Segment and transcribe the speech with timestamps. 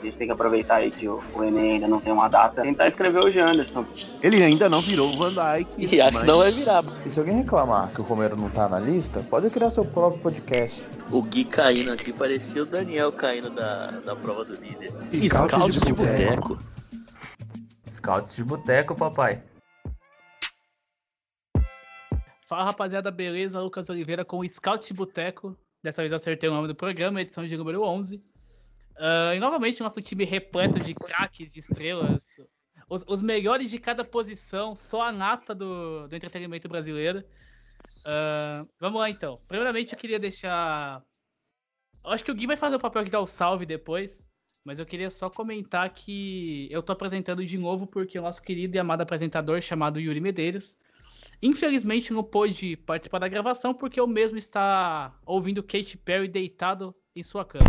[0.00, 2.62] A gente tem que aproveitar aí que o, o Enem ainda não tem uma data,
[2.62, 3.84] tentar escrever o Janderson.
[4.22, 5.94] Ele ainda não virou o Van Dyke.
[5.94, 6.82] E acho que não vai virar.
[7.04, 10.22] E se alguém reclamar que o Romero não tá na lista, pode criar seu próprio
[10.22, 10.88] podcast.
[11.10, 14.90] O Gui caindo aqui parecia o Daniel caindo da, da prova do líder.
[15.12, 16.58] Scouts de boteco.
[17.86, 19.42] Scouts de boteco, papai.
[22.48, 23.60] Fala rapaziada, beleza?
[23.60, 25.54] Lucas Oliveira com o Scout de Boteco.
[25.82, 28.29] Dessa vez eu acertei o nome do programa, edição de número 11.
[29.00, 32.38] Uh, e novamente, nosso time repleto de craques, de estrelas,
[32.86, 37.24] os, os, melhores de cada posição, só a nata do, do entretenimento brasileiro.
[38.00, 39.40] Uh, vamos lá então.
[39.48, 41.02] Primeiramente, eu queria deixar.
[42.04, 44.22] Eu acho que o Gui vai fazer o papel de dar o salve depois,
[44.62, 48.76] mas eu queria só comentar que eu tô apresentando de novo porque o nosso querido
[48.76, 50.78] e amado apresentador chamado Yuri Medeiros.
[51.42, 57.22] Infelizmente não pôde participar da gravação porque eu mesmo está ouvindo Katy Perry deitado em
[57.22, 57.64] sua cama.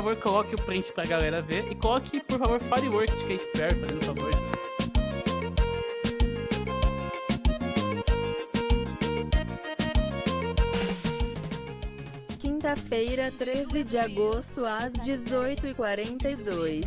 [0.00, 1.70] Favor, coloque o print pra galera ver.
[1.70, 4.30] E coloque, por favor, Firework de Kate Perry, fazendo favor.
[12.38, 16.86] Quinta-feira, 13 de agosto, às 18h42.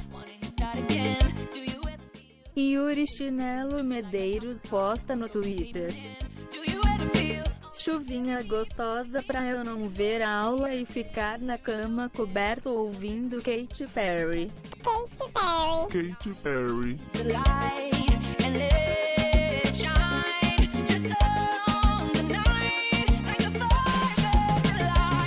[2.56, 5.92] Yuri Chinelo Medeiros posta no Twitter.
[7.84, 13.86] Chuvinha gostosa pra eu não ver a aula e ficar na cama coberto ouvindo Katy
[13.94, 14.50] Perry.
[14.82, 15.90] Katy Perry.
[15.92, 16.98] Katy Perry.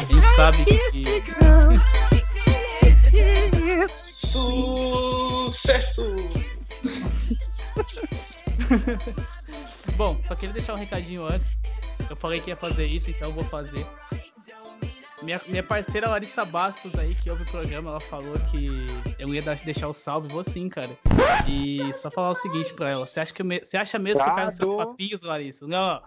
[0.08, 0.80] Gente sabe que.
[4.14, 6.06] Sucesso!
[9.94, 11.65] Bom, só queria deixar um recadinho antes.
[12.08, 13.84] Eu falei que ia fazer isso, então eu vou fazer.
[15.22, 18.68] Minha, minha parceira Larissa Bastos aí, que ouve o programa, ela falou que
[19.18, 20.90] eu ia deixar o salve, vou sim, cara.
[21.48, 24.30] E só falar o seguinte pra ela: você acha, que me, você acha mesmo que
[24.30, 25.66] eu quero seus papinhos, Larissa?
[25.66, 26.02] Não,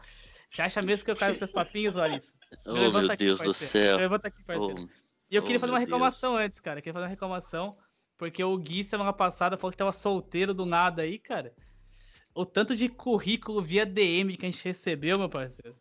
[0.49, 2.33] você acha mesmo que eu quero seus papinhos, Larissa?
[2.65, 3.97] Oh, meu aqui, Deus do céu.
[3.97, 4.83] Levanta aqui, parceiro.
[4.83, 6.79] Oh, e eu queria oh, fazer uma reclamação antes, cara.
[6.79, 7.77] Eu queria fazer uma reclamação,
[8.17, 11.53] porque o Gui, semana passada, falou que tava solteiro do nada aí, cara.
[12.39, 15.75] O tanto de currículo via DM que a gente recebeu, meu parceiro.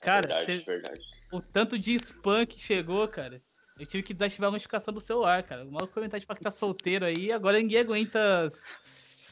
[0.00, 1.00] Cara, verdade, teve- verdade.
[1.30, 3.38] o tanto de spam que chegou, cara.
[3.78, 5.66] Eu tive que desativar a notificação do celular, cara.
[5.66, 8.48] O maluco comentar de falar que tá solteiro aí, agora ninguém aguenta.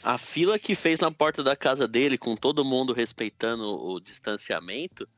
[0.02, 5.08] A fila que fez na porta da casa dele, com todo mundo respeitando o distanciamento,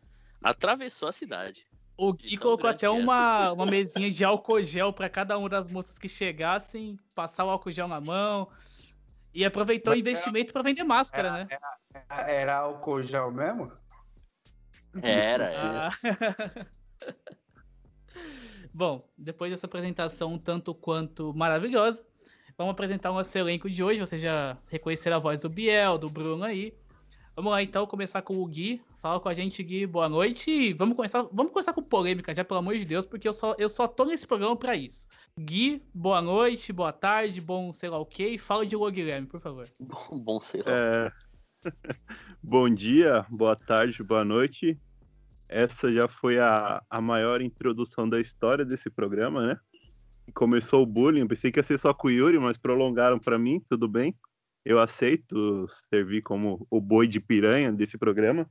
[0.40, 1.66] atravessou a cidade.
[1.96, 2.90] O Gui colocou até é.
[2.90, 7.50] uma, uma mesinha de álcool gel pra cada uma das moças que chegassem, passar o
[7.50, 8.48] álcool gel na mão.
[9.34, 11.48] E aproveitou o investimento pra vender máscara, né?
[12.08, 13.72] Era álcool gel mesmo?
[15.00, 15.88] Era, era.
[15.88, 16.66] Ah.
[18.74, 22.04] Bom, depois dessa apresentação tanto quanto maravilhosa,
[22.56, 24.00] vamos apresentar o nosso elenco de hoje.
[24.00, 26.74] Vocês já reconheceram a voz do Biel, do Bruno aí.
[27.34, 28.82] Vamos lá então começar com o Gui.
[29.02, 29.84] Fala com a gente, Gui.
[29.84, 30.48] Boa noite.
[30.48, 33.52] E vamos começar, vamos começar com polêmica, já pelo amor de Deus, porque eu só,
[33.58, 35.08] eu só tô nesse programa pra isso.
[35.36, 38.28] Gui, boa noite, boa tarde, bom sei lá o quê.
[38.28, 39.66] E fala de Lô Guilherme, por favor.
[39.80, 40.70] Bom, bom sei lá.
[40.70, 41.12] É...
[42.40, 44.78] Bom dia, boa tarde, boa noite.
[45.48, 49.56] Essa já foi a, a maior introdução da história desse programa, né?
[50.32, 53.60] Começou o bullying, pensei que ia ser só com o Yuri, mas prolongaram para mim,
[53.68, 54.14] tudo bem.
[54.64, 58.48] Eu aceito servir como o boi de piranha desse programa.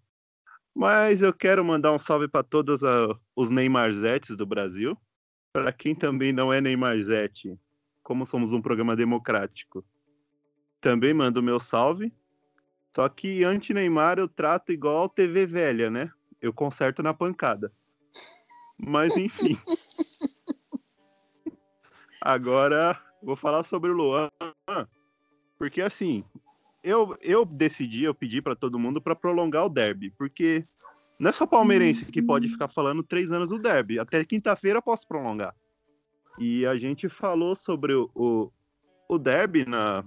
[0.74, 4.98] Mas eu quero mandar um salve para todos a- os Neymarzetes do Brasil.
[5.54, 7.60] Para quem também não é Neymarzete,
[8.02, 9.84] como somos um programa democrático,
[10.80, 12.14] também mando o meu salve.
[12.96, 16.12] Só que anti-Neymar eu trato igual TV velha, né?
[16.42, 17.72] Eu conserto na pancada.
[18.78, 19.58] Mas enfim.
[22.20, 24.30] Agora vou falar sobre o Luan.
[25.58, 26.24] Porque assim,
[26.84, 30.12] eu, eu decidi, eu pedi para todo mundo para prolongar o derby.
[30.18, 30.64] Porque
[31.20, 34.00] não é só palmeirense que pode ficar falando três anos do derby.
[34.00, 35.56] Até quinta-feira posso prolongar.
[36.40, 38.52] E a gente falou sobre o, o,
[39.08, 40.04] o derby na,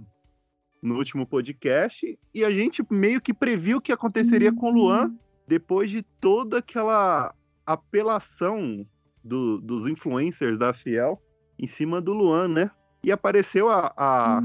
[0.83, 5.15] no último podcast e a gente meio que previu o que aconteceria com o Luan
[5.47, 7.35] depois de toda aquela
[7.67, 8.87] apelação
[9.23, 11.21] do- dos influencers da Fiel
[11.59, 12.71] em cima do Luan, né?
[13.03, 14.41] E apareceu a, a,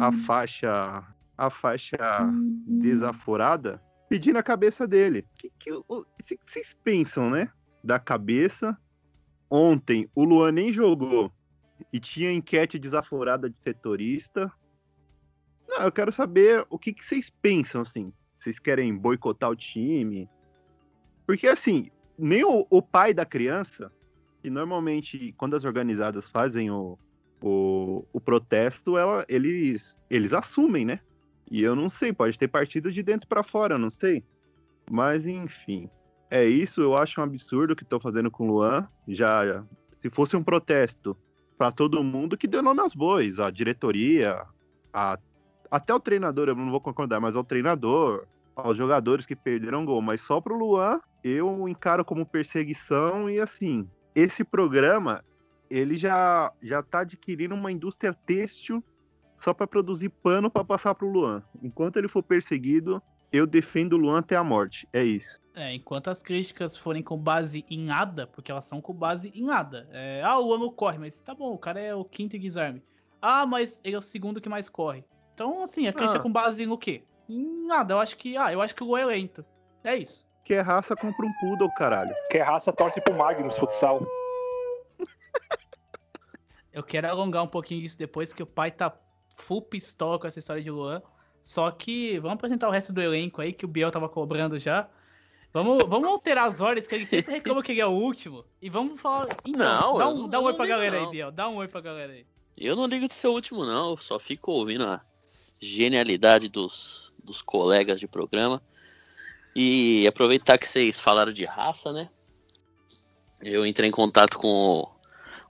[0.00, 1.04] a faixa
[1.36, 1.96] a faixa
[2.66, 5.26] desaforada pedindo a cabeça dele.
[5.36, 7.50] Que, que, o que vocês pensam, né?
[7.82, 8.76] Da cabeça.
[9.50, 11.32] Ontem o Luan nem jogou
[11.92, 14.50] e tinha enquete desaforada de setorista.
[15.68, 18.12] Não, eu quero saber o que, que vocês pensam, assim.
[18.38, 20.28] Vocês querem boicotar o time?
[21.26, 23.90] Porque assim, nem o, o pai da criança,
[24.42, 26.98] que normalmente, quando as organizadas fazem o,
[27.42, 31.00] o, o protesto, ela, eles, eles assumem, né?
[31.50, 34.24] E eu não sei, pode ter partido de dentro para fora, não sei.
[34.90, 35.88] Mas enfim,
[36.30, 36.80] é isso.
[36.80, 38.88] Eu acho um absurdo o que estão fazendo com o Luan.
[39.08, 39.64] Já, já-
[40.00, 41.16] se fosse um protesto
[41.56, 44.44] para todo mundo, que deu nome aos bois, a diretoria,
[44.92, 45.18] a-
[45.70, 48.26] até o treinador, eu não vou concordar, mas ao treinador,
[48.56, 50.02] aos jogadores que perderam gol.
[50.02, 55.24] Mas só pro Luan, eu encaro como perseguição e assim, esse programa
[55.70, 58.84] ele já já tá adquirindo uma indústria têxtil
[59.44, 61.42] só para produzir pano para passar pro Luan.
[61.62, 64.88] Enquanto ele for perseguido, eu defendo o Luan até a morte.
[64.90, 65.38] É isso.
[65.54, 69.44] É, enquanto as críticas forem com base em nada, porque elas são com base em
[69.44, 69.86] nada.
[69.92, 72.82] É, ah, o Luan corre, mas tá bom, o cara é o quinto em desarme.
[73.20, 75.04] Ah, mas ele é o segundo que mais corre.
[75.34, 76.22] Então, assim, a crítica Ah.
[76.22, 77.04] com base no quê?
[77.28, 77.94] Em nada.
[77.94, 79.44] Eu acho que, ah, eu acho que o Luan é lento.
[79.84, 80.26] É isso.
[80.44, 82.14] Que é raça compra um poodle, caralho.
[82.30, 84.06] Que é raça torce pro Magnus Futsal.
[86.72, 88.90] Eu quero alongar um pouquinho disso depois, que o pai tá
[89.36, 91.02] full pistola com essa história de Luan.
[91.42, 94.88] Só que vamos apresentar o resto do elenco aí, que o Biel tava cobrando já.
[95.52, 98.44] Vamos, vamos alterar as ordens, que ele sempre reclama que ele é o último.
[98.60, 99.28] E vamos falar.
[99.46, 101.10] Então, Não, dá um, não- dá um oi pra galera aí, não.
[101.10, 101.30] Biel.
[101.30, 102.26] Dá um oi pra galera aí.
[102.56, 103.90] Eu não ligo de ser o último, não.
[103.90, 105.00] Eu só fico ouvindo a
[105.60, 108.60] genialidade dos, dos colegas de programa.
[109.54, 112.08] E aproveitar que vocês falaram de raça, né?
[113.40, 114.88] Eu entrei em contato com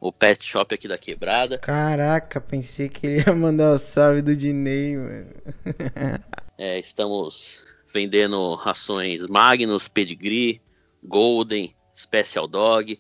[0.07, 1.59] o, pet shop aqui da quebrada.
[1.59, 5.31] Caraca, pensei que ele ia mandar o salve do Dinei, mano.
[6.57, 10.63] É, estamos vendendo rações Magnus, Pedigree,
[11.03, 12.97] Golden, Special Dog,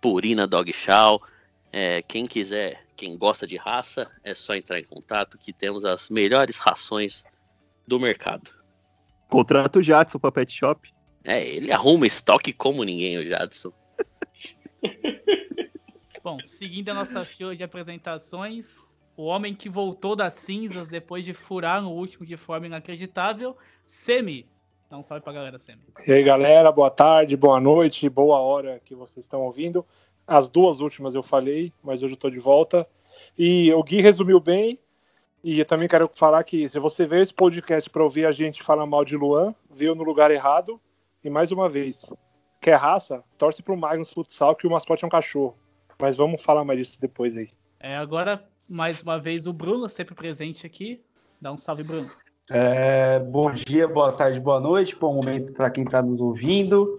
[0.00, 1.22] Purina Dog Chow.
[1.72, 6.10] É, quem quiser, quem gosta de raça, é só entrar em contato que temos as
[6.10, 7.24] melhores rações
[7.86, 8.50] do mercado.
[9.30, 10.92] Contrato o Jadson pra Pet Shop.
[11.22, 13.72] É, ele arruma estoque como ninguém, o Jadson.
[16.26, 21.32] Bom, seguindo a nossa fila de apresentações, o homem que voltou das cinzas depois de
[21.32, 24.44] furar no último de forma inacreditável, Semi.
[24.90, 25.82] Dá um salve pra galera, Semi.
[26.04, 29.86] E aí, galera, boa tarde, boa noite, boa hora que vocês estão ouvindo.
[30.26, 32.84] As duas últimas eu falei, mas hoje eu tô de volta.
[33.38, 34.80] E o Gui resumiu bem.
[35.44, 38.64] E eu também quero falar que se você veio esse podcast para ouvir a gente
[38.64, 40.80] falar mal de Luan, veio no lugar errado.
[41.22, 42.04] E mais uma vez,
[42.60, 43.22] quer raça?
[43.38, 45.56] Torce pro Magnus Futsal que o mascote é um cachorro.
[45.98, 47.50] Mas vamos falar mais disso depois aí.
[47.80, 51.00] É, agora, mais uma vez, o Bruno, sempre presente aqui.
[51.40, 52.10] Dá um salve, Bruno.
[52.50, 56.96] É, bom dia, boa tarde, boa noite, bom momento para quem está nos ouvindo.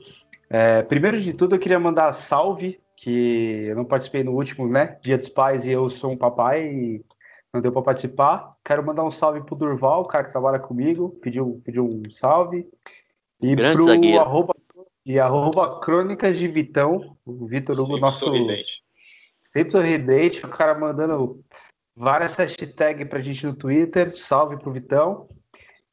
[0.50, 4.98] É, primeiro de tudo, eu queria mandar salve, que eu não participei no último, né?
[5.02, 7.06] Dia dos Pais e eu sou um papai e
[7.54, 8.56] não deu para participar.
[8.64, 12.68] Quero mandar um salve pro Durval, o cara que trabalha comigo, pediu, pediu um salve.
[13.42, 14.20] E Grande pro zagueiro.
[14.20, 14.54] arroba,
[15.06, 18.84] e arroba Crônicas de Vitão, o Vitor Hugo, nosso sorridente.
[19.58, 21.44] Sempre sorridente, o cara mandando
[21.96, 24.16] várias hashtags pra gente no Twitter.
[24.16, 25.28] Salve pro Vitão.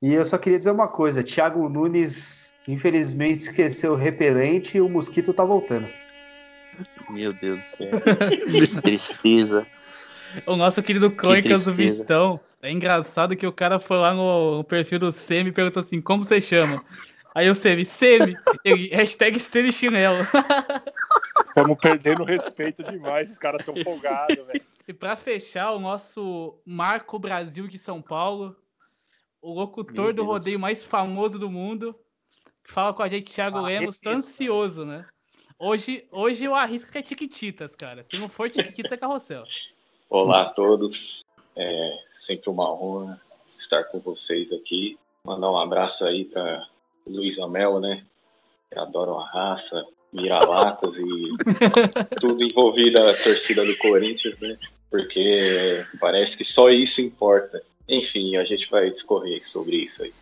[0.02, 4.88] E eu só queria dizer uma coisa: Thiago Nunes, infelizmente, esqueceu o repelente e o
[4.88, 5.88] mosquito tá voltando.
[7.08, 8.00] Meu Deus do céu.
[8.50, 9.66] que tristeza.
[10.46, 11.72] O nosso querido Crônicas do.
[11.72, 12.38] Vitão.
[12.61, 16.00] É engraçado que o cara foi lá no, no perfil do Semi e perguntou assim:
[16.00, 16.82] como você chama?
[17.35, 20.19] Aí o Semi, Semi, ele, hashtag Semi Chinelo.
[21.49, 24.64] Estamos perdendo respeito demais, os caras tão folgados, velho.
[24.87, 28.57] E pra fechar, o nosso Marco Brasil de São Paulo,
[29.43, 31.99] o locutor do rodeio mais famoso do mundo,
[32.62, 35.05] que fala com a gente, Thiago Ah, Lemos, tá ansioso, né?
[35.59, 38.05] Hoje, hoje eu arrisco que é Tiquititas, cara.
[38.05, 39.45] Se não for Tiquititas, é carrossel.
[40.09, 41.25] Olá a todos.
[41.57, 43.21] É sempre uma honra
[43.59, 44.99] estar com vocês aqui.
[45.25, 46.67] Mandar um abraço aí para
[47.06, 48.04] Luiz Amel, né?
[48.70, 51.28] Que adoram a raça, vira-latas e
[52.20, 54.58] tudo envolvido a torcida do Corinthians, né?
[54.90, 57.62] Porque parece que só isso importa.
[57.88, 60.12] Enfim, a gente vai discorrer sobre isso aí.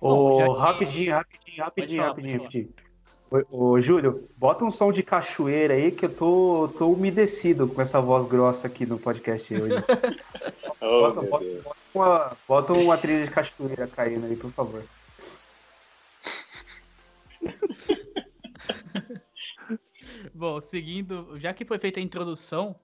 [0.00, 2.68] Ô, rapidinho, rapidinho, rapidinho, falar, rapidinho, rapidinho.
[3.50, 7.80] Ô, ô, Júlio, bota um som de cachoeira aí que eu tô, tô umedecido com
[7.80, 9.74] essa voz grossa aqui no podcast hoje.
[10.84, 14.82] Oh, Bota, bota- bota uma, bota uma trilha de cachoeira caindo aí, por favor.
[20.42, 22.74] Bom, seguindo, já que foi feita a introdução,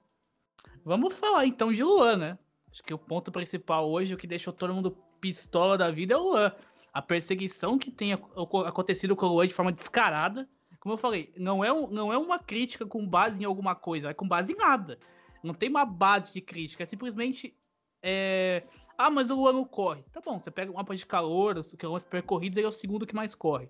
[0.84, 2.38] vamos falar então de Luan, né?
[2.70, 6.16] Acho que o ponto principal hoje, o que deixou todo mundo pistola da vida é
[6.16, 6.52] o Luan.
[6.92, 10.48] A perseguição que tem acontecido com o Luan de forma descarada.
[10.78, 14.10] Como eu falei, não é, um- não é uma crítica com base em alguma coisa,
[14.10, 14.96] é com base em nada.
[15.42, 17.56] Não tem uma base de crítica, é simplesmente
[18.00, 18.62] é,
[18.96, 20.04] Ah, mas o Luan não corre.
[20.12, 23.04] Tá bom, você pega um mapa de calor, os quilômetros percorridos, ele é o segundo
[23.04, 23.68] que mais corre.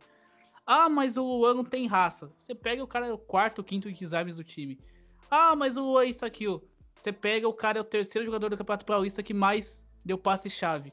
[0.70, 2.30] Ah, mas o Luan não tem raça.
[2.38, 4.78] Você pega o cara, é o quarto, quinto desarmes do time.
[5.30, 6.60] Ah, mas o Luan é isso aqui, ó.
[6.94, 10.92] Você pega o cara, é o terceiro jogador do Campeonato Paulista que mais deu passe-chave.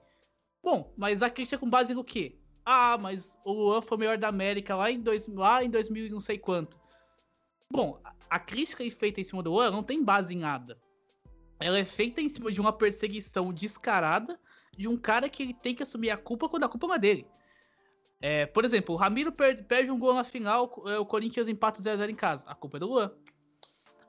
[0.63, 2.39] Bom, mas a crítica é com base no quê?
[2.65, 6.05] Ah, mas o Luan foi o melhor da América lá em, dois, lá em 2000
[6.05, 6.79] e não sei quanto.
[7.69, 10.81] Bom, a crítica feita em cima do Luan não tem base em nada.
[11.59, 14.39] Ela é feita em cima de uma perseguição descarada
[14.77, 17.27] de um cara que tem que assumir a culpa quando a culpa é dele.
[18.21, 20.63] É, por exemplo, o Ramiro per perde um gol na final,
[20.99, 22.45] o Corinthians empata 0x0 em casa.
[22.47, 23.11] A culpa é do Luan.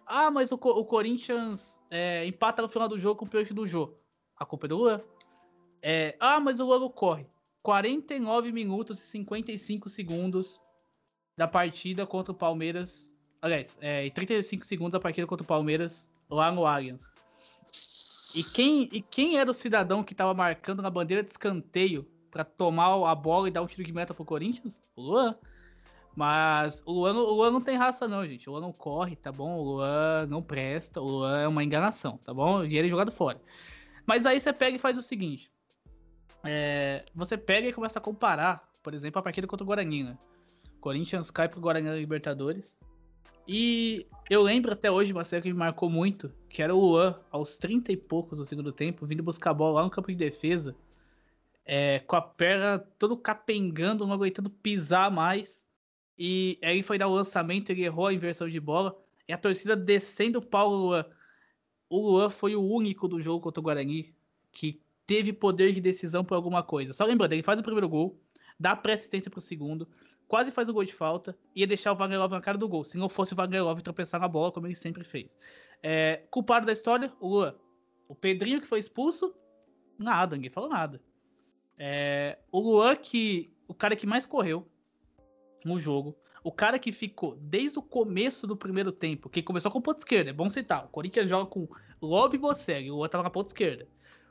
[0.06, 3.66] Ah, mas o, o Corinthians é, empata no final do jogo com o pênalti do
[3.66, 3.92] Jô.
[4.36, 5.00] A culpa é do Luan.
[5.82, 7.26] É, ah, mas o Luan corre.
[7.62, 10.60] 49 minutos e 55 segundos
[11.36, 13.12] da partida contra o Palmeiras.
[13.42, 17.10] Aliás, é, 35 segundos da partida contra o Palmeiras lá no Allianz.
[18.36, 22.44] E quem, e quem era o cidadão que estava marcando na bandeira de escanteio para
[22.44, 24.80] tomar a bola e dar um tiro de meta pro Corinthians?
[24.94, 25.34] O Luan.
[26.14, 28.48] Mas o Luan, o Luan não tem raça, não, gente.
[28.48, 29.56] O Luan não corre, tá bom?
[29.58, 31.00] O Luan não presta.
[31.00, 32.62] O Luan é uma enganação, tá bom?
[32.62, 33.40] E ele é jogado fora.
[34.06, 35.50] Mas aí você pega e faz o seguinte:
[36.44, 40.18] é, você pega e começa a comparar, por exemplo, a partida contra o Guarani, né?
[40.80, 42.78] Corinthians cai pro Guarani na Libertadores.
[43.48, 47.18] E eu lembro até hoje uma série que me marcou muito, que era o Luan,
[47.30, 50.16] aos 30 e poucos do segundo tempo, vindo buscar a bola lá no campo de
[50.16, 50.74] defesa,
[51.66, 55.66] é, com a perna todo capengando, não aguentando pisar mais.
[56.16, 58.96] E aí foi dar o lançamento, ele errou a inversão de bola.
[59.28, 61.04] E a torcida descendo o pau Luan.
[61.90, 64.14] O Luan foi o único do jogo contra o Guarani
[64.52, 66.92] que teve poder de decisão por alguma coisa.
[66.92, 68.18] Só lembrando, ele faz o primeiro gol,
[68.58, 69.88] dá pré-assistência pro segundo,
[70.26, 72.84] quase faz o gol de falta, ia deixar o Wagner Love na cara do gol.
[72.84, 75.36] Se não fosse o Wagner Love tropeçar na bola, como ele sempre fez.
[75.82, 77.54] É, culpado da história, o Luan.
[78.08, 79.34] O Pedrinho que foi expulso,
[79.98, 81.00] nada, ninguém falou nada.
[81.78, 84.66] É, o Luan, que o cara que mais correu
[85.64, 89.80] no jogo, o cara que ficou desde o começo do primeiro tempo, que começou com
[89.80, 90.84] ponta esquerda, é bom citar.
[90.84, 91.68] O Corinthians joga com
[92.00, 93.88] Love e Bocelli, o Luan tava na ponta esquerda.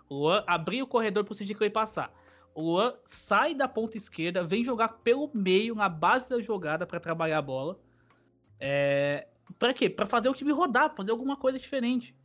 [0.09, 2.13] O Luan abriu o corredor pro Clay passar.
[2.53, 7.01] O Luan sai da ponta esquerda, vem jogar pelo meio, na base da jogada, para
[7.01, 7.77] trabalhar a bola.
[8.59, 9.27] É...
[9.59, 9.89] Pra quê?
[9.89, 12.15] Pra fazer o time rodar, fazer alguma coisa diferente.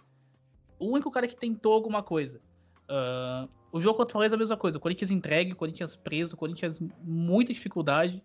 [0.78, 2.40] O único cara que tentou alguma coisa.
[2.88, 3.48] Uh...
[3.72, 4.78] O jogo contra o Palmeiras é a mesma coisa.
[4.78, 8.22] O Corinthians entregue, o Corinthians preso, o Corinthians muita dificuldade.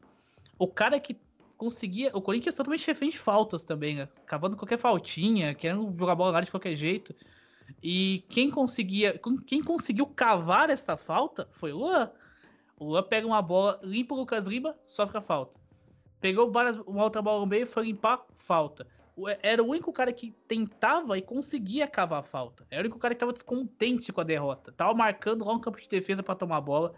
[0.58, 1.18] O cara que
[1.58, 2.12] conseguia.
[2.14, 4.10] O Corinthians totalmente refém de faltas também, né?
[4.26, 7.14] Cavando qualquer faltinha, querendo jogar bola área de qualquer jeito.
[7.82, 12.12] E quem conseguia, quem conseguiu cavar essa falta foi o Luan.
[12.78, 15.58] O Luan pega uma bola, limpa o Lucas Lima, sofre a falta.
[16.20, 18.88] Pegou várias, uma outra bola no meio, foi limpar, falta.
[19.42, 22.68] Era o único cara que tentava e conseguia cavar a falta.
[22.70, 24.74] Era o único cara que estava descontente com a derrota.
[24.74, 26.94] Tava marcando lá no campo de defesa para tomar a bola.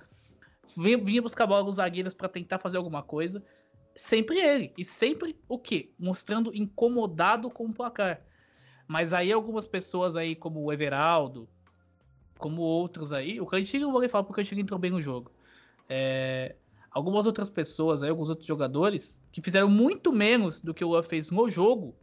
[0.76, 3.44] Vinha, vinha buscar bola nos zagueiros para tentar fazer alguma coisa.
[3.96, 4.74] Sempre ele.
[4.78, 5.92] E sempre o quê?
[6.00, 8.22] Mostrando incomodado com o placar.
[8.88, 11.48] Mas aí algumas pessoas aí, como o Everaldo,
[12.38, 15.32] como outros aí, o Cantilho eu vou falar porque o Cantilho entrou bem no jogo.
[15.90, 16.56] É,
[16.90, 21.04] algumas outras pessoas aí, alguns outros jogadores, que fizeram muito menos do que o Luan
[21.04, 21.96] fez no jogo,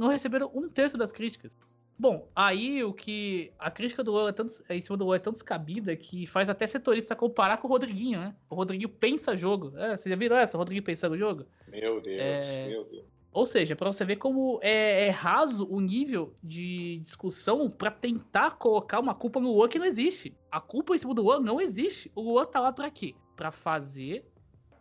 [0.00, 1.56] não receberam um terço das críticas.
[1.98, 3.52] Bom, aí o que.
[3.58, 6.48] A crítica do Luan é tanto, em cima do Luan é tão descabida que faz
[6.48, 8.34] até setorista comparar com o Rodriguinho, né?
[8.48, 9.76] O Rodriguinho pensa jogo.
[9.76, 10.56] É, você já viram essa?
[10.56, 11.44] O Rodriguinho pensando jogo?
[11.68, 12.68] Meu Deus, é...
[12.68, 13.04] meu Deus.
[13.32, 18.52] Ou seja, para você ver como é, é, raso o nível de discussão para tentar
[18.52, 20.34] colocar uma culpa no Luan que não existe.
[20.50, 22.10] A culpa em cima do Luan não existe.
[22.14, 23.14] O Luan tá lá para quê?
[23.36, 24.24] Para fazer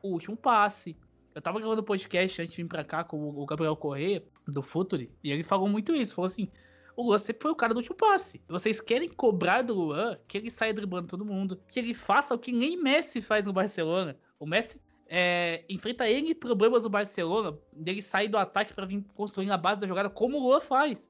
[0.01, 0.97] o último passe.
[1.35, 5.11] Eu tava gravando podcast antes de vir pra cá com o Gabriel Corrêa, do Futuri,
[5.23, 6.15] e ele falou muito isso.
[6.15, 6.49] Falou assim:
[6.95, 8.41] o Luan sempre foi o cara do último passe.
[8.47, 12.39] Vocês querem cobrar do Luan que ele saia driblando todo mundo, que ele faça o
[12.39, 14.17] que nem Messi faz no Barcelona.
[14.37, 19.49] O Messi é, enfrenta N problemas do Barcelona, dele sair do ataque para vir construir
[19.49, 21.09] a base da jogada, como o Luan faz.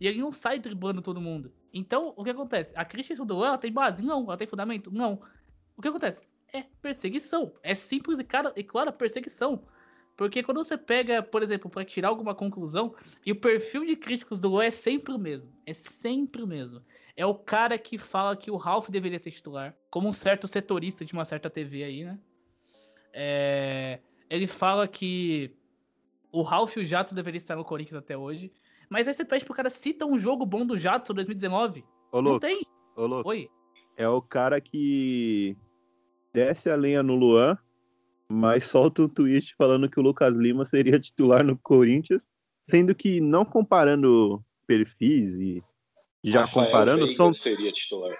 [0.00, 1.52] E ele não sai driblando todo mundo.
[1.72, 2.72] Então, o que acontece?
[2.76, 4.02] A crítica do Luan tem base?
[4.02, 4.22] Não.
[4.24, 4.90] Ela tem fundamento?
[4.92, 5.20] Não.
[5.76, 6.26] O que acontece?
[6.52, 7.52] É perseguição.
[7.62, 9.64] É simples e, cara, e clara perseguição.
[10.16, 12.94] Porque quando você pega, por exemplo, para tirar alguma conclusão,
[13.26, 15.50] e o perfil de críticos do Luan é sempre o mesmo.
[15.66, 16.80] É sempre o mesmo.
[17.16, 21.04] É o cara que fala que o Ralph deveria ser titular, como um certo setorista
[21.04, 22.18] de uma certa TV aí, né?
[23.12, 25.54] É, ele fala que
[26.32, 28.52] o Ralf e o Jato deveriam estar no Corinthians até hoje.
[28.88, 31.84] Mas aí você pede pro cara, cita um jogo bom do Jato 2019.
[32.10, 32.66] Ô, Não tem.
[32.96, 33.28] Ô, louco.
[33.28, 33.48] Oi.
[33.96, 35.56] É o cara que
[36.32, 37.56] desce a lenha no Luan,
[38.28, 42.20] mas solta um tweet falando que o Lucas Lima seria titular no Corinthians,
[42.68, 45.62] sendo que não comparando perfis e
[46.22, 48.16] já Rafael comparando, Veiga são, seria titular.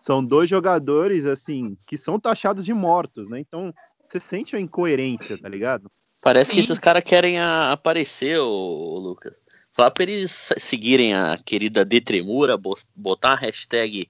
[0.00, 3.40] são dois jogadores, assim, que são taxados de mortos, né?
[3.40, 3.74] Então,
[4.08, 5.90] você sente a incoerência, tá ligado?
[6.22, 9.34] Parece que esses caras querem a- aparecer, ô, Lucas.
[9.72, 12.56] Falar pra eles seguirem a querida Detremura,
[12.94, 14.08] botar a hashtag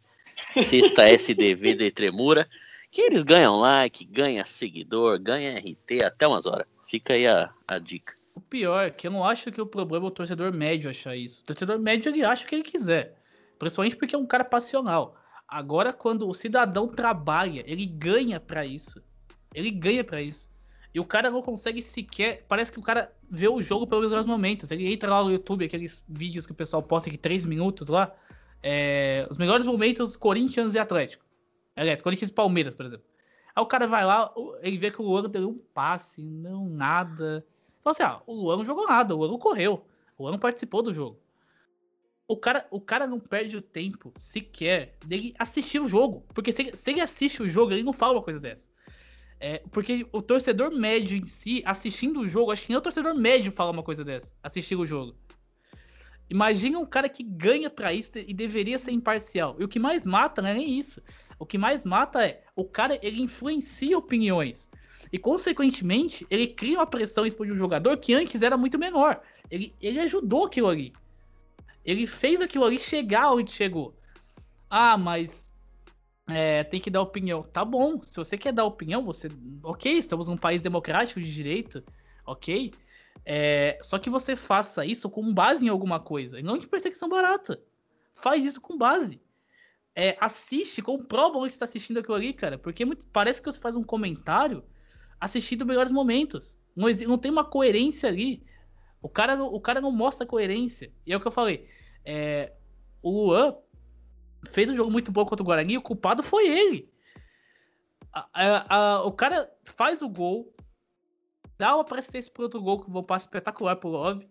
[0.52, 2.46] sexta SDV Detremura,
[2.96, 6.66] que eles ganham like, ganham seguidor, ganham RT até umas horas.
[6.86, 8.14] Fica aí a, a dica.
[8.34, 11.14] O pior é que eu não acho que o problema é o torcedor médio achar
[11.14, 11.42] isso.
[11.42, 13.20] O torcedor médio ele acha o que ele quiser.
[13.58, 15.14] Principalmente porque é um cara passional.
[15.46, 19.02] Agora, quando o cidadão trabalha, ele ganha pra isso.
[19.54, 20.48] Ele ganha pra isso.
[20.94, 22.46] E o cara não consegue sequer.
[22.48, 24.70] Parece que o cara vê o jogo pelos melhores momentos.
[24.70, 28.10] Ele entra lá no YouTube, aqueles vídeos que o pessoal posta aqui, 3 minutos lá.
[28.62, 31.25] é, os melhores momentos Corinthians e Atlético.
[31.76, 33.06] Aliás, Corinthians e Palmeiras, por exemplo.
[33.54, 37.46] Aí o cara vai lá, ele vê que o Luan deu um passe, não nada.
[37.82, 39.84] Fala assim, ah, o Luan não jogou nada, o Luan não correu.
[40.18, 41.18] O Luan não participou do jogo.
[42.26, 46.24] O cara, o cara não perde o tempo sequer dele assistir o jogo.
[46.34, 48.68] Porque se, se ele assiste o jogo, ele não fala uma coisa dessa.
[49.38, 53.14] É, porque o torcedor médio em si, assistindo o jogo, acho que nem o torcedor
[53.14, 55.14] médio fala uma coisa dessa, assistir o jogo.
[56.28, 59.54] Imagina um cara que ganha pra isso e deveria ser imparcial.
[59.58, 61.00] E o que mais mata não é nem isso.
[61.38, 64.70] O que mais mata é o cara, ele influencia opiniões.
[65.12, 68.78] E, consequentemente, ele cria uma pressão em cima de um jogador que antes era muito
[68.78, 69.20] menor.
[69.50, 70.92] Ele, ele ajudou aquilo ali.
[71.84, 73.94] Ele fez aquilo ali chegar onde chegou.
[74.68, 75.50] Ah, mas
[76.28, 77.42] é, tem que dar opinião.
[77.42, 79.28] Tá bom, se você quer dar opinião, você.
[79.62, 81.84] Ok, estamos num país democrático de direito,
[82.24, 82.72] ok.
[83.24, 87.08] É, só que você faça isso com base em alguma coisa, e não de perseguição
[87.08, 87.60] barata.
[88.14, 89.20] Faz isso com base.
[89.98, 92.58] É, assiste, comprova você está assistindo aquilo ali, cara.
[92.58, 94.62] Porque muito- parece que você faz um comentário
[95.18, 96.58] assistindo melhores momentos.
[96.76, 98.44] Não, não tem uma coerência ali.
[99.00, 100.92] O cara, o cara não mostra coerência.
[101.06, 101.66] E é o que eu falei.
[102.04, 102.52] É,
[103.02, 103.56] o Luan
[104.52, 106.92] fez um jogo muito bom contra o Guarani e o culpado foi ele.
[108.12, 110.54] A- a- a- o cara faz o gol,
[111.56, 114.28] dá uma assistência pro outro gol, que foi um passe espetacular pro Love.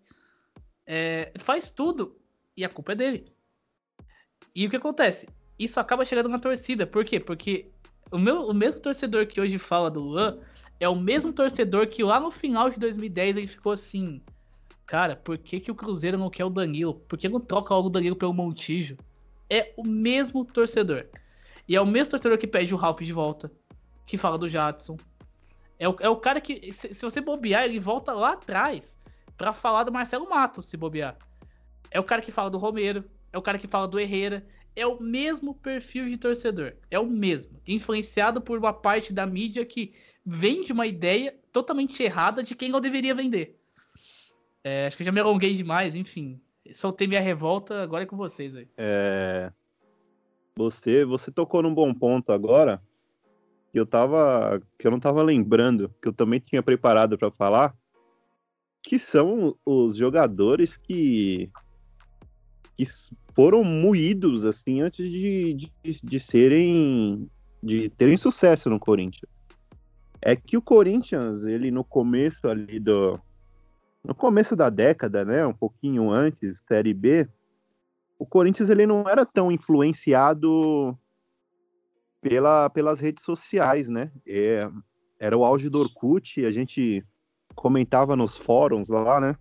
[0.86, 2.20] É, faz tudo.
[2.56, 3.34] E a culpa é dele.
[4.54, 5.28] E o que acontece?
[5.58, 6.86] Isso acaba chegando na torcida.
[6.86, 7.20] Por quê?
[7.20, 7.70] Porque
[8.12, 10.40] o, meu, o mesmo torcedor que hoje fala do Luan
[10.80, 14.22] é o mesmo torcedor que lá no final de 2010 ele ficou assim.
[14.86, 16.94] Cara, por que, que o Cruzeiro não quer o Danilo?
[16.94, 18.98] Por que não troca logo o Danilo pelo Montijo?
[19.50, 21.08] É o mesmo torcedor.
[21.68, 23.52] E é o mesmo torcedor que pede o Ralph de volta.
[24.06, 24.98] Que fala do Jadson.
[25.80, 28.98] É o, é o cara que, se, se você bobear, ele volta lá atrás
[29.36, 31.18] pra falar do Marcelo Matos, se bobear.
[31.90, 33.04] É o cara que fala do Romero.
[33.34, 34.46] É o cara que fala do Herrera.
[34.76, 36.74] É o mesmo perfil de torcedor.
[36.92, 37.62] É o mesmo.
[37.66, 39.94] Influenciado por uma parte da mídia que
[40.26, 43.58] vende uma ideia totalmente errada de quem não deveria vender.
[44.64, 46.42] É, acho que eu já me alonguei demais, enfim.
[46.74, 48.68] Soltei minha revolta, agora é com vocês aí.
[48.76, 49.52] É,
[50.58, 52.82] Você, você tocou num bom ponto agora
[53.72, 57.76] que eu tava, que eu não tava lembrando, que eu também tinha preparado para falar,
[58.82, 61.52] que são os jogadores que
[62.76, 62.86] que
[63.34, 67.30] foram moídos assim antes de, de, de serem
[67.62, 69.32] de terem sucesso no Corinthians.
[70.22, 73.20] É que o Corinthians, ele no começo ali do
[74.04, 77.28] no começo da década, né, um pouquinho antes, Série B,
[78.20, 80.96] o Corinthians ele não era tão influenciado
[82.22, 84.12] pela, pelas redes sociais, né?
[84.26, 84.70] É,
[85.20, 87.04] era o auge do Orkut, a gente
[87.56, 89.36] comentava nos fóruns lá, né?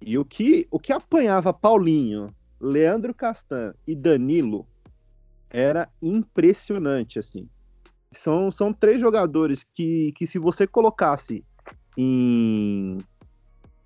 [0.00, 4.66] E o que, o que apanhava Paulinho, Leandro Castan e Danilo
[5.50, 7.48] era impressionante, assim.
[8.12, 11.44] São, são três jogadores que, que se você colocasse
[11.96, 12.98] em...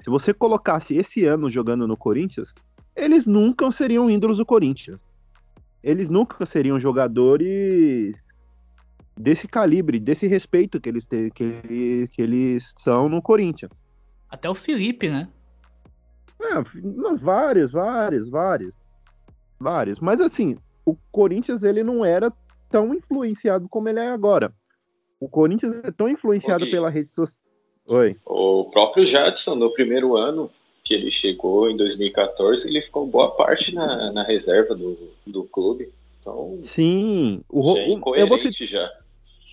[0.02, 2.54] Se você colocasse esse ano jogando no Corinthians,
[2.96, 5.00] eles nunca seriam ídolos do Corinthians.
[5.82, 8.14] Eles nunca seriam jogadores
[9.16, 13.70] desse calibre, desse respeito que eles, te, que, que eles são no Corinthians.
[14.28, 15.28] Até o Felipe, né?
[16.40, 18.74] É, vários, vários, vários.
[19.58, 20.00] Vários.
[20.00, 22.32] Mas assim, o Corinthians ele não era
[22.70, 24.52] tão influenciado como ele é agora.
[25.20, 27.38] O Corinthians é tão influenciado pela rede social.
[27.86, 28.16] Oi.
[28.24, 30.50] O próprio Jadson, no primeiro ano
[30.82, 35.92] que ele chegou, em 2014, ele ficou boa parte na, na reserva do, do clube.
[36.20, 37.42] Então, Sim.
[37.48, 38.90] O, já é eu vou incoerente já.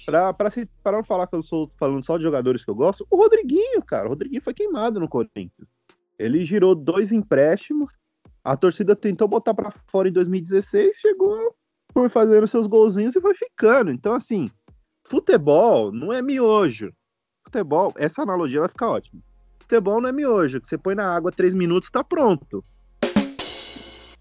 [0.06, 2.76] Pra, pra, se, pra não falar que eu sou falando só de jogadores que eu
[2.76, 4.06] gosto, o Rodriguinho, cara.
[4.06, 5.68] O Rodriguinho foi queimado no Corinthians.
[6.18, 7.94] Ele girou dois empréstimos.
[8.44, 11.56] A torcida tentou botar pra fora em 2016, chegou
[11.94, 13.92] por fazendo seus golzinhos e foi ficando.
[13.92, 14.50] Então, assim,
[15.06, 16.94] futebol não é miojo.
[17.44, 19.22] Futebol, essa analogia vai ficar ótima.
[19.60, 22.64] Futebol não é miojo, que você põe na água três minutos tá pronto.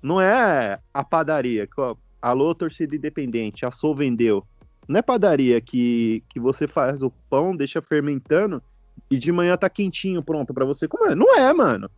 [0.03, 1.67] Não é a padaria.
[1.67, 4.45] que, ó, alô, torcida independente, a Sou vendeu.
[4.89, 8.63] Não é padaria que, que você faz o pão, deixa fermentando
[9.11, 11.15] e de manhã tá quentinho, pronto pra você comer.
[11.15, 11.91] Não é, mano.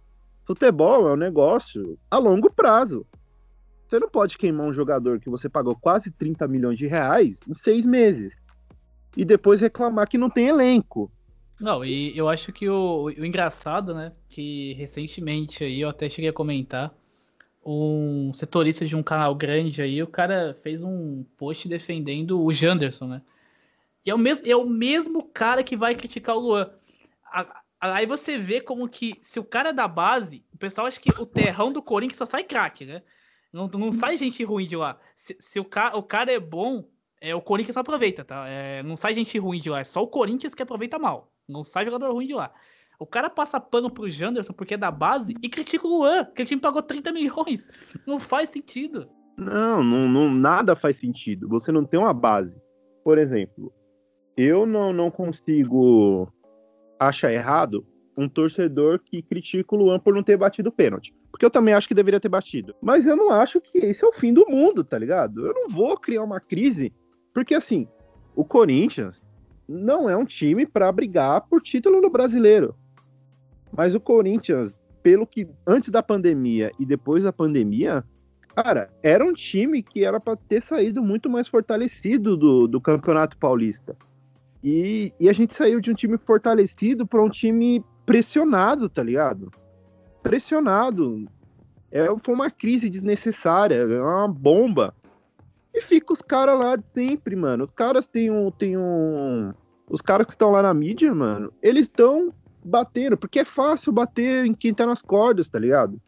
[0.44, 3.06] Futebol é um negócio a longo prazo.
[3.86, 7.54] Você não pode queimar um jogador que você pagou quase 30 milhões de reais em
[7.54, 8.32] seis meses
[9.16, 11.10] e depois reclamar que não tem elenco.
[11.58, 16.30] Não, e eu acho que o, o engraçado, né, que recentemente aí eu até cheguei
[16.30, 16.94] a comentar,
[17.64, 23.06] um setorista de um canal grande aí, o cara fez um post defendendo o Janderson,
[23.06, 23.22] né?
[24.06, 26.70] E é o mesmo, é o mesmo cara que vai criticar o Luan.
[27.80, 31.10] Aí você vê como que, se o cara é da base, o pessoal acha que
[31.16, 33.02] o terrão do Corinthians só sai craque, né?
[33.52, 34.98] Não, não sai gente ruim de lá.
[35.16, 36.88] Se, se o, ca, o cara é bom,
[37.20, 38.46] é, o Corinthians só aproveita, tá?
[38.48, 41.32] É, não sai gente ruim de lá, é só o Corinthians que aproveita mal.
[41.48, 42.52] Não sai jogador ruim de lá.
[42.98, 46.42] O cara passa pano pro Janderson porque é da base e critica o Luan, que
[46.42, 47.68] o time pagou 30 milhões.
[48.04, 49.08] Não faz sentido.
[49.36, 51.48] Não, não, não- nada faz sentido.
[51.48, 52.60] Você não tem uma base.
[53.04, 53.72] Por exemplo,
[54.36, 56.28] eu não, não consigo
[56.98, 61.14] achar errado um torcedor que critica o Luan por não ter batido o pênalti.
[61.30, 62.74] Porque eu também acho que deveria ter batido.
[62.82, 65.46] Mas eu não acho que esse é o fim do mundo, tá ligado?
[65.46, 66.92] Eu não vou criar uma crise.
[67.32, 67.86] Porque assim,
[68.34, 69.22] o Corinthians
[69.68, 72.74] não é um time pra brigar por título no brasileiro.
[73.70, 78.04] Mas o Corinthians, pelo que antes da pandemia e depois da pandemia,
[78.60, 83.38] Cara, era um time que era para ter saído muito mais fortalecido do, do Campeonato
[83.38, 83.96] Paulista.
[84.62, 89.50] E, e a gente saiu de um time fortalecido para um time pressionado, tá ligado?
[90.22, 91.26] Pressionado.
[91.90, 94.94] É, foi uma crise desnecessária, é uma bomba.
[95.72, 97.64] E fica os caras lá sempre, mano.
[97.64, 98.50] Os caras têm um.
[98.50, 99.52] Têm um...
[99.88, 104.44] Os caras que estão lá na mídia, mano, eles estão batendo, porque é fácil bater
[104.44, 105.98] em quem tá nas cordas, tá ligado?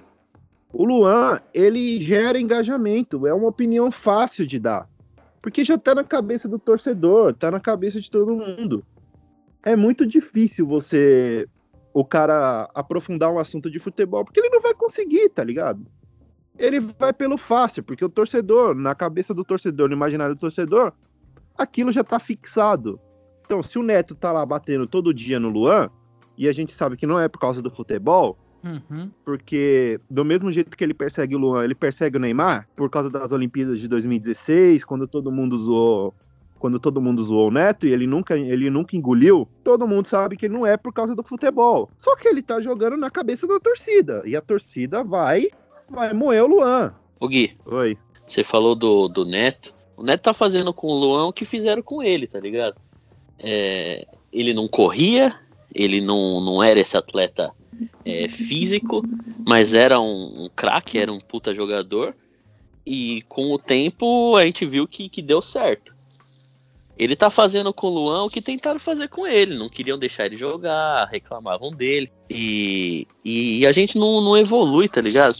[0.72, 4.86] O Luan, ele gera engajamento, é uma opinião fácil de dar.
[5.42, 8.84] Porque já tá na cabeça do torcedor, tá na cabeça de todo mundo.
[9.62, 11.48] É muito difícil você,
[11.92, 15.86] o cara, aprofundar um assunto de futebol, porque ele não vai conseguir, tá ligado?
[16.58, 20.92] Ele vai pelo fácil, porque o torcedor, na cabeça do torcedor, no imaginário do torcedor,
[21.56, 23.00] aquilo já tá fixado.
[23.44, 25.90] Então, se o Neto tá lá batendo todo dia no Luan,
[26.36, 29.10] e a gente sabe que não é por causa do futebol, Uhum.
[29.24, 33.08] porque do mesmo jeito que ele persegue o Luan, ele persegue o Neymar por causa
[33.08, 36.14] das Olimpíadas de 2016, quando todo mundo zoou,
[36.58, 39.48] quando todo mundo zoou o Neto e ele nunca, ele nunca engoliu.
[39.64, 41.90] Todo mundo sabe que não é por causa do futebol.
[41.96, 45.48] Só que ele tá jogando na cabeça da torcida e a torcida vai
[45.88, 46.94] vai moer o Luan.
[47.18, 47.98] Ô Gui, Oi.
[48.26, 49.74] você falou do, do Neto.
[49.96, 52.76] O Neto tá fazendo com o Luan o que fizeram com ele, tá ligado?
[53.38, 55.34] É, ele não corria,
[55.74, 57.50] ele não, não era esse atleta
[58.04, 59.02] é, físico,
[59.46, 62.14] mas era um, um craque, era um puta jogador.
[62.84, 65.94] E com o tempo a gente viu que, que deu certo.
[66.98, 69.56] Ele tá fazendo com o Luan o que tentaram fazer com ele.
[69.56, 72.12] Não queriam deixar ele jogar, reclamavam dele.
[72.28, 75.34] E, e a gente não, não evolui, tá ligado?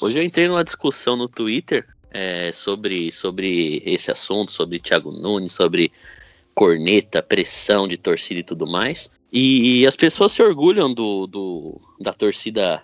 [0.00, 5.52] Hoje eu entrei numa discussão no Twitter é, sobre, sobre esse assunto, sobre Thiago Nunes,
[5.52, 5.90] sobre
[6.54, 9.10] corneta, pressão de torcida e tudo mais.
[9.32, 12.82] E, as pessoas se orgulham do, do da torcida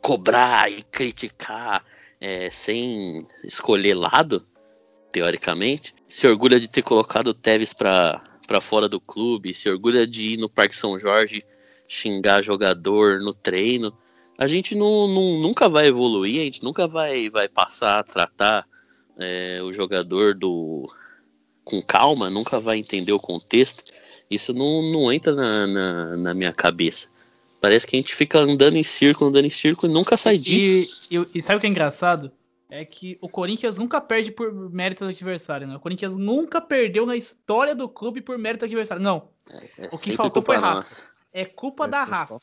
[0.00, 1.84] cobrar e criticar
[2.20, 4.44] é, sem escolher lado,
[5.10, 5.94] teoricamente.
[6.08, 8.22] Se orgulha de ter colocado o Tevez pra
[8.60, 11.42] fora do clube, se orgulha de ir no Parque São Jorge
[11.88, 13.96] xingar jogador no treino.
[14.38, 18.66] A gente não, não- nunca vai evoluir, a gente nunca vai, vai passar a tratar
[19.18, 20.90] é, o jogador do
[21.64, 23.82] com calma, nunca vai entender o contexto.
[24.30, 27.08] Isso não, não entra na, na, na minha cabeça.
[27.60, 31.08] Parece que a gente fica andando em círculo, andando em círculo e nunca sai disso.
[31.10, 32.30] E, e- e sabe o que é engraçado?
[32.68, 35.76] É que o Corinthians nunca perde por mérito do adversário, né?
[35.76, 39.02] O Corinthians nunca perdeu na história do clube por mérito do adversário.
[39.02, 39.28] Não.
[39.78, 40.80] É o que faltou culpa foi raça.
[40.80, 41.02] nossa.
[41.32, 42.34] É culpa É, da raça.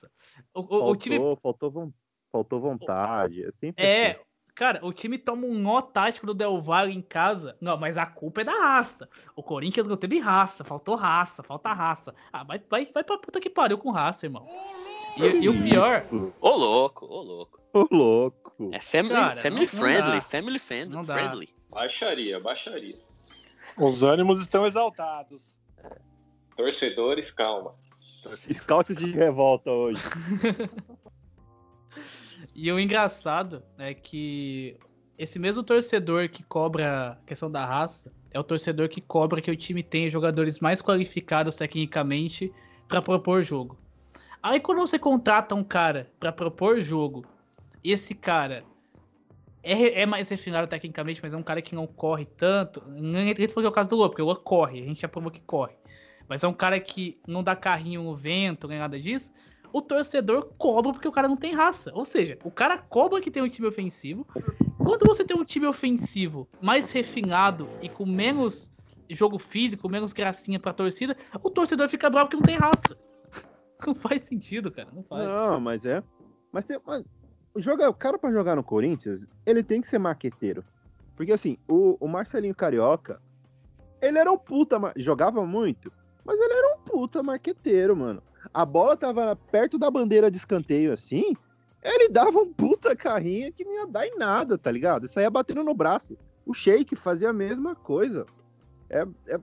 [0.53, 1.17] O, o- Faltou, o time.
[1.41, 1.93] faltou,
[2.31, 3.43] faltou vontade.
[3.43, 4.19] É, sempre É.
[4.55, 7.57] Cara, o time toma um nó tático do Del Valle em casa.
[7.59, 9.09] Não, mas a culpa é da raça.
[9.35, 12.13] O Corinthians não teve raça, faltou raça, falta raça.
[12.31, 14.47] Ah, vai, vai, vai pra puta que pariu com raça, irmão.
[15.17, 16.03] E, e o pior.
[16.39, 17.59] Ô louco, ô louco.
[17.73, 18.69] Ô louco.
[18.71, 20.21] É family, Cara, family não- não friendly, dá.
[20.21, 20.95] family friendly.
[20.95, 21.13] Não dá.
[21.15, 21.49] friendly.
[21.71, 22.95] Baixaria, baixaria.
[23.79, 25.57] Os ânimos estão exaltados.
[26.55, 27.73] Torcedores, calma.
[28.53, 30.01] Scouts de revolta hoje.
[32.55, 34.77] E o engraçado é que
[35.17, 39.51] esse mesmo torcedor que cobra a questão da raça é o torcedor que cobra que
[39.51, 42.53] o time tenha jogadores mais qualificados tecnicamente
[42.87, 43.77] pra propor jogo.
[44.41, 47.25] Aí quando você contrata um cara pra propor jogo
[47.83, 48.63] e esse cara
[49.63, 52.81] é, é mais refinado tecnicamente, mas é um cara que não corre tanto.
[52.81, 55.39] Porque é o caso do Lua, porque o Lua corre, a gente já provou que
[55.41, 55.75] corre.
[56.27, 59.31] Mas é um cara que não dá carrinho no vento, nem nada disso.
[59.73, 61.91] O torcedor cobra porque o cara não tem raça.
[61.95, 64.25] Ou seja, o cara cobra que tem um time ofensivo.
[64.77, 68.71] Quando você tem um time ofensivo mais refinado e com menos
[69.09, 72.97] jogo físico, menos gracinha pra torcida, o torcedor fica bravo porque não tem raça.
[73.85, 74.87] Não faz sentido, cara.
[74.93, 75.27] Não faz.
[75.27, 76.01] Não, mas é.
[76.53, 76.79] Mas tem.
[76.85, 77.03] Mas,
[77.53, 80.63] o, joga, o cara pra jogar no Corinthians, ele tem que ser maqueteiro.
[81.17, 83.21] Porque assim, o, o Marcelinho Carioca,
[84.01, 84.79] ele era um puta.
[84.95, 85.91] Jogava muito,
[86.23, 88.23] mas ele era um puta marqueteiro, mano.
[88.53, 91.33] A bola tava perto da bandeira de escanteio assim,
[91.83, 95.05] ele dava um puta carrinho que não ia dar em nada, tá ligado?
[95.05, 96.17] Isso aí ia batendo no braço.
[96.45, 98.25] O Sheik fazia a mesma coisa.
[98.89, 99.39] É, é,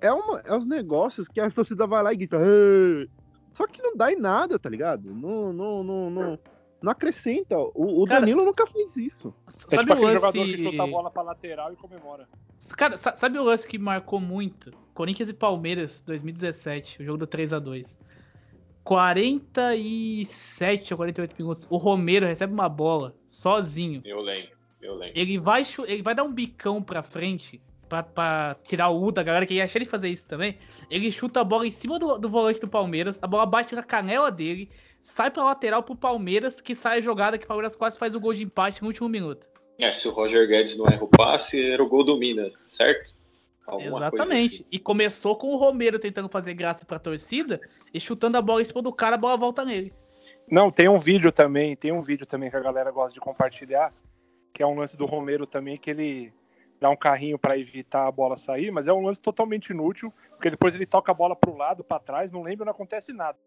[0.00, 2.36] é, uma, é os negócios que a torcida vai lá e grita.
[2.40, 3.08] "Ê!"
[3.54, 5.14] Só que não dá em nada, tá ligado?
[5.14, 6.38] Não, não, não, não,
[6.82, 7.56] não acrescenta.
[7.56, 9.32] O, o Cara, Danilo nunca fez isso.
[9.46, 10.14] É Sabe tipo o lance...
[10.16, 12.28] jogador que chuta a bola pra lateral e comemora.
[12.76, 14.72] Cara, sa- sabe o lance que marcou muito?
[14.92, 17.98] Corinthians e Palmeiras, 2017, o jogo do 3 a 2
[18.84, 21.66] 47 ou 48 minutos.
[21.70, 24.02] O Romero recebe uma bola sozinho.
[24.04, 25.18] Eu lembro, eu lembro.
[25.18, 29.22] Ele vai, ele vai dar um bicão pra frente pra, pra tirar o U da
[29.22, 30.58] galera, que ia achar ele fazer isso também.
[30.90, 33.82] Ele chuta a bola em cima do, do volante do Palmeiras, a bola bate na
[33.82, 34.70] canela dele,
[35.02, 38.20] sai pra lateral pro Palmeiras, que sai a jogada que o Palmeiras quase faz o
[38.20, 39.48] gol de empate no último minuto.
[39.78, 43.13] É, se o Roger Guedes não erra o passe, era o gol do Minas, certo?
[43.66, 44.54] Alguma Exatamente.
[44.56, 44.66] assim.
[44.70, 47.60] E começou com o Romero tentando fazer graça pra torcida
[47.92, 49.92] e chutando a bola em cima do cara, a bola volta nele.
[50.50, 53.92] Não, tem um vídeo também, tem um vídeo também que a galera gosta de compartilhar,
[54.52, 56.32] que é um lance do Romero também, que ele
[56.78, 60.50] dá um carrinho pra evitar a bola sair, mas é um lance totalmente inútil, porque
[60.50, 63.38] depois ele toca a bola pro lado, pra trás, não lembra, não acontece nada.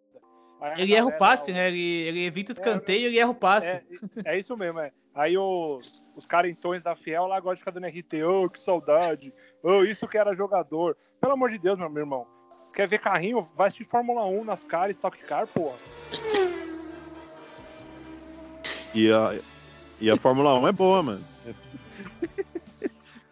[0.60, 1.68] Aí Ele erra o galera- passe, né?
[1.68, 3.68] Ele, ele evita o escanteio e ele erra o passe.
[3.68, 3.84] É,
[4.26, 4.92] é isso mesmo, é.
[5.18, 9.34] Aí os, os carentões da Fiel lá gostam de ficar dando RT, ô, que saudade,
[9.64, 10.96] ô, isso que era jogador.
[11.20, 12.28] Pelo amor de Deus, meu, meu irmão.
[12.72, 13.42] Quer ver carrinho?
[13.56, 15.76] Vai assistir Fórmula 1 nas caras, Stock Car, porra.
[18.94, 19.40] E a,
[20.00, 21.24] e a Fórmula 1 é boa, mano.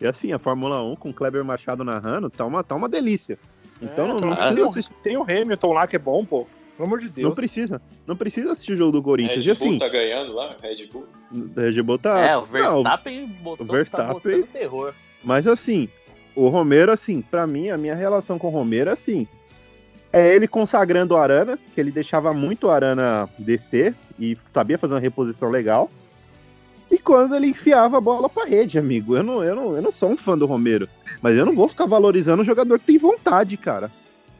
[0.01, 3.37] E assim, a Fórmula 1 com o Kleber Machado narrando, tá uma, tá uma delícia.
[3.81, 4.93] Então É, não, tem, não o- precisa assistir.
[5.03, 6.47] tem o Hamilton lá que é bom, pô.
[6.75, 7.27] Pelo amor de Deus.
[7.29, 7.81] Não precisa.
[8.05, 9.45] Não precisa assistir o jogo do Corinthians.
[9.45, 11.05] Red E Bull assim, tá ganhando lá, Red Bull.
[11.31, 12.19] o Red Bull tá.
[12.19, 14.93] É, o Não, Verstappen botou, o Verstappen- tá terror.
[15.23, 15.87] Mas assim,
[16.35, 19.25] o Romero, assim, pra mim, a minha relação com o Romero, assim,
[20.11, 24.93] é ele consagrando o Arana, que ele deixava muito o Arana descer e sabia fazer
[24.95, 25.89] uma reposição legal.
[26.91, 29.15] E quando ele enfiava a bola pra rede, amigo.
[29.15, 30.87] Eu não, eu, não, eu não sou um fã do Romero,
[31.21, 33.89] mas eu não vou ficar valorizando um jogador que tem vontade, cara.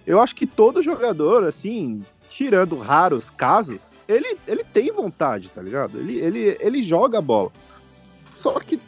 [0.06, 2.04] Eu acho que todo jogador, assim,
[2.36, 5.98] tirando raros casos, ele, ele tem vontade, tá ligado?
[5.98, 7.52] Ele, ele, ele joga a bola.
[8.38, 8.80] Só que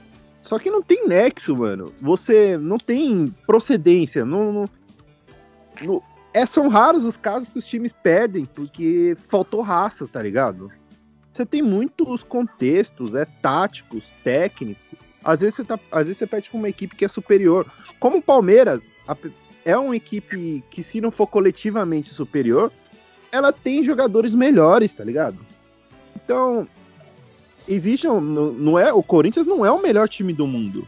[0.44, 1.92] só que não tem nexo, mano.
[1.98, 4.24] Você não tem procedência.
[4.24, 4.66] Não, não-
[5.82, 10.72] não- é, são raros os casos que os times perdem porque faltou raça, tá ligado?
[11.34, 14.82] Você tem muitos contextos, é táticos, técnicos.
[15.24, 17.66] Às vezes você, tá, às vezes você perde com uma equipe que é superior.
[18.00, 19.18] Como o Palmeiras a-
[19.66, 22.72] é uma equipe que, se não for coletivamente superior,
[23.32, 25.38] ela tem jogadores melhores, tá ligado?
[26.16, 26.68] Então,
[27.68, 30.88] existe um, não, não é o Corinthians não é o melhor time do mundo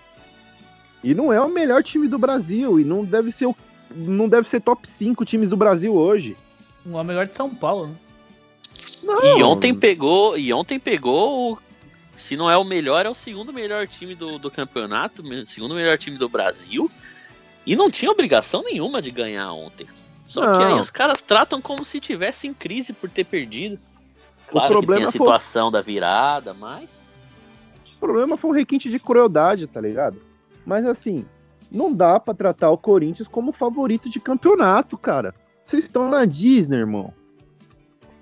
[1.04, 3.56] e não é o melhor time do Brasil e não deve ser o,
[3.96, 6.36] não deve ser top 5 times do Brasil hoje
[6.86, 7.96] O melhor de São Paulo, né?
[9.38, 11.58] E ontem pegou, e ontem pegou, o-
[12.16, 15.98] se não é o melhor, é o segundo melhor time do, do campeonato, segundo melhor
[15.98, 16.92] time do Brasil.
[17.66, 19.88] E não tinha obrigação nenhuma de ganhar ontem.
[20.30, 20.80] Só que aí Não.
[20.80, 23.80] os caras tratam como se tivesse em crise por ter perdido.
[24.48, 26.88] Claro que problema tem a foi- situação da virada, mas
[27.96, 30.22] o problema foi um requinte de crueldade tá ligado
[30.66, 31.26] mas assim
[31.72, 35.34] não dá pra tratar o Corinthians como favorito de campeonato cara
[35.66, 37.14] vocês estão na Disney irmão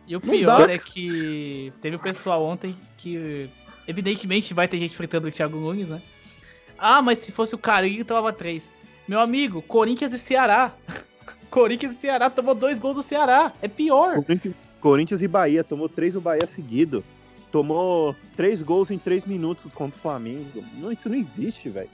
[0.07, 0.73] E o Não pior dá.
[0.73, 3.49] é que teve o pessoal ontem que,
[3.87, 6.01] evidentemente, vai ter gente fritando o Thiago Nunes, né?
[6.77, 8.71] Ah, mas se fosse o Carinho, tomava três.
[9.07, 10.71] Meu amigo, Corinthians e Ceará.
[11.57, 13.51] Corinthians e Ceará tomou dois gols do Ceará.
[13.61, 14.23] É pior.
[14.79, 17.03] Corinthians- e Bahia tomou três o Bahia seguido
[17.51, 21.89] tomou três gols em três minutos contra o Flamengo não isso não existe velho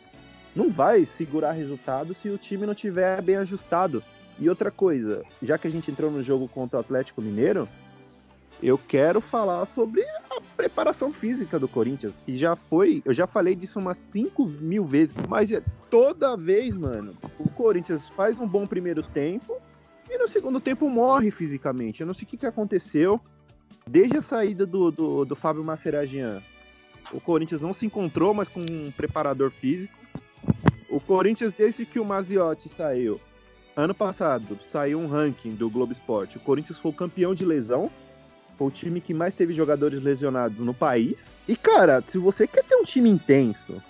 [0.56, 4.04] não vai segurar resultado se o time não tiver bem ajustado.
[4.40, 7.68] E outra coisa, já que a gente entrou no jogo contra o Atlético Mineiro,
[8.64, 13.56] eu quero falar sobre a preparação física do Corinthians, que já foi, eu já falei
[13.56, 18.66] disso umas 5 mil vezes, mas é toda vez, mano, o Corinthians faz um bom
[18.66, 19.58] primeiro tempo
[20.10, 22.02] e no segundo tempo morre fisicamente.
[22.02, 23.20] Eu não sei o que, que aconteceu
[23.86, 26.42] desde a saída do, do, do Fábio Maceragian.
[27.12, 29.94] O Corinthians não se encontrou mais com um preparador físico.
[30.90, 33.20] O Corinthians, desde que o Maziotti saiu,
[33.76, 36.38] ano passado, saiu um ranking do Globo Esporte.
[36.38, 37.92] O Corinthians foi o campeão de lesão.
[38.64, 41.18] Foi o time que mais teve jogadores lesionados no país.
[41.46, 43.82] E, cara, se você quer ter um time intenso,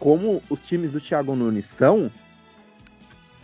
[0.00, 2.10] como os times do Thiago Nunes são,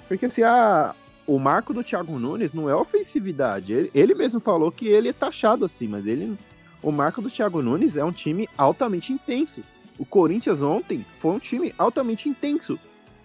[0.09, 0.93] porque assim, a,
[1.25, 3.73] o marco do Thiago Nunes não é ofensividade.
[3.73, 6.37] Ele, ele mesmo falou que ele é taxado assim, mas ele.
[6.83, 9.61] O marco do Thiago Nunes é um time altamente intenso.
[9.99, 12.77] O Corinthians ontem foi um time altamente intenso.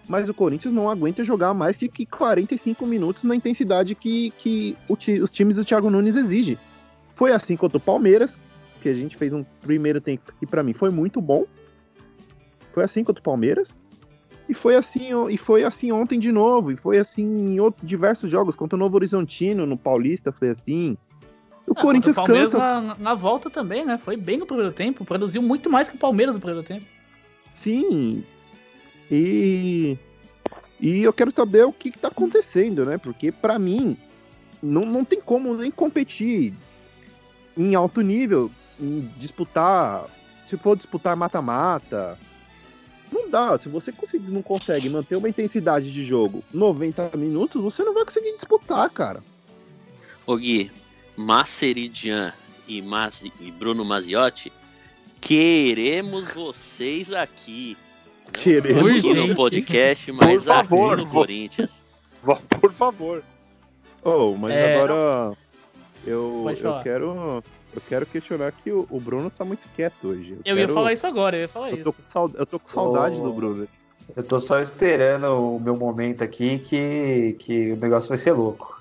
[0.06, 4.76] Mas o Corinthians não aguenta jogar mais de que 45 minutos na intensidade que, que
[4.88, 6.56] os times do Thiago Nunes exigem.
[7.16, 8.38] Foi assim contra o Palmeiras,
[8.80, 11.44] que a gente fez um primeiro tempo que para mim foi muito bom.
[12.72, 13.68] Foi assim contra o Palmeiras.
[14.48, 18.30] E foi assim, e foi assim ontem de novo, e foi assim em outros, diversos
[18.30, 20.96] jogos, contra o Novo Horizontino, no Paulista, foi assim.
[21.66, 22.80] O Ah, Corinthians o Palmeiras cansa.
[22.80, 23.98] na, na volta também, né?
[23.98, 26.84] Foi bem no primeiro tempo, produziu muito mais que o Palmeiras no primeiro tempo.
[27.54, 28.22] Sim.
[29.10, 29.98] E
[30.78, 32.98] e eu quero saber o que, que tá acontecendo, né?
[32.98, 33.96] Porque pra mim
[34.62, 36.54] não, não tem como nem competir
[37.56, 40.04] em alto nível, em disputar,
[40.46, 42.18] se for disputar mata-mata,
[43.10, 43.58] não dá.
[43.58, 48.04] Se você conseguir, não consegue manter uma intensidade de jogo 90 minutos, você não vai
[48.04, 49.22] conseguir disputar, cara.
[50.26, 50.70] Ô Gui,
[51.16, 52.32] Maceridian
[52.66, 54.52] e, Mazi, e Bruno Maziotti,
[55.20, 57.76] queremos vocês aqui.
[58.26, 58.98] Não Queremos.
[58.98, 61.84] aqui no podcast, mas Por favor, aqui no vou- Corinthians.
[62.60, 63.22] Por favor.
[64.02, 65.36] Oh, mas É, agora
[66.06, 67.42] eu, eu quero
[67.74, 70.38] eu quero questionar que o, o Bruno tá muito quieto hoje.
[70.44, 71.94] Eu ia quero- falar isso agora, eu ia falar Eu isso.
[72.06, 73.22] saud- eu tô com saudade Oh.
[73.24, 73.68] do Bruno.
[74.16, 78.80] Eu tô só esperando o meu momento aqui que, que o negócio vai ser louco.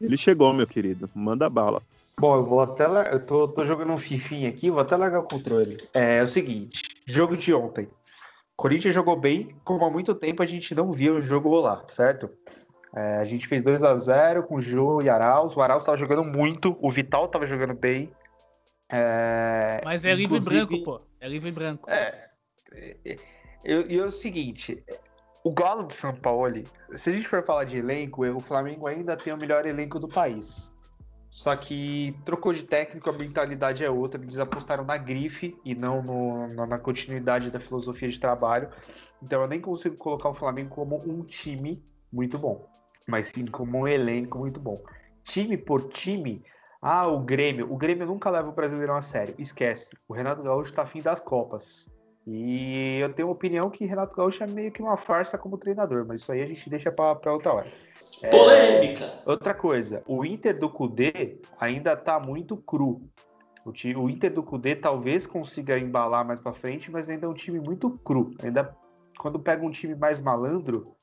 [0.00, 1.08] Ele chegou, meu querido.
[1.14, 1.80] Manda bala.
[2.20, 3.12] Bom, eu vou até lar...
[3.12, 5.78] eu tô, tô jogando um fifinha aqui, vou até largar o controle.
[5.94, 7.88] É, é o seguinte, jogo de ontem.
[8.56, 12.28] Corinthians jogou bem, como há muito tempo a gente não via o jogo rolar, certo?
[12.94, 15.56] É, a gente fez 2 a 0 com o Jô e Arauz.
[15.56, 18.10] O Arauz tava jogando muito, o Vital tava jogando bem.
[18.90, 21.00] É, Mas é livre e inclusive- branco, pô.
[21.20, 21.90] É livre branco.
[21.90, 22.28] É,
[23.64, 24.82] eu- E é o seguinte,
[25.44, 26.62] o Galo do São Paulo,
[26.94, 30.08] se a gente for falar de elenco, o Flamengo ainda tem o melhor elenco do
[30.08, 30.72] país.
[31.28, 34.18] Só que trocou de técnico, a mentalidade é outra.
[34.22, 38.70] Eles apostaram na grife e não no- na, na continuidade da filosofia de trabalho.
[39.22, 42.64] Então eu nem consigo colocar o Flamengo como um time muito bom,
[43.08, 44.76] mas sim como um elenco muito bom.
[45.24, 46.44] Time por time,
[46.80, 47.72] ah, o Grêmio.
[47.72, 49.34] O Grêmio nunca leva o Brasileirão a sério.
[49.38, 49.90] Esquece.
[50.06, 51.86] O Renato Gaúcho tá afim das Copas.
[52.26, 56.04] E eu tenho a opinião que Renato Gaúcho é meio que uma farsa como treinador,
[56.06, 57.66] mas isso aí a gente deixa pra, pra outra hora.
[58.22, 59.10] É, Polêmica!
[59.24, 63.00] Outra coisa, o Inter do Cudê ainda tá muito cru.
[63.64, 67.28] O, ti- o Inter do Cudê talvez consiga embalar mais pra frente, mas ainda é
[67.28, 68.34] um time muito cru.
[68.42, 68.76] Ainda
[69.18, 70.94] quando pega um time mais malandro,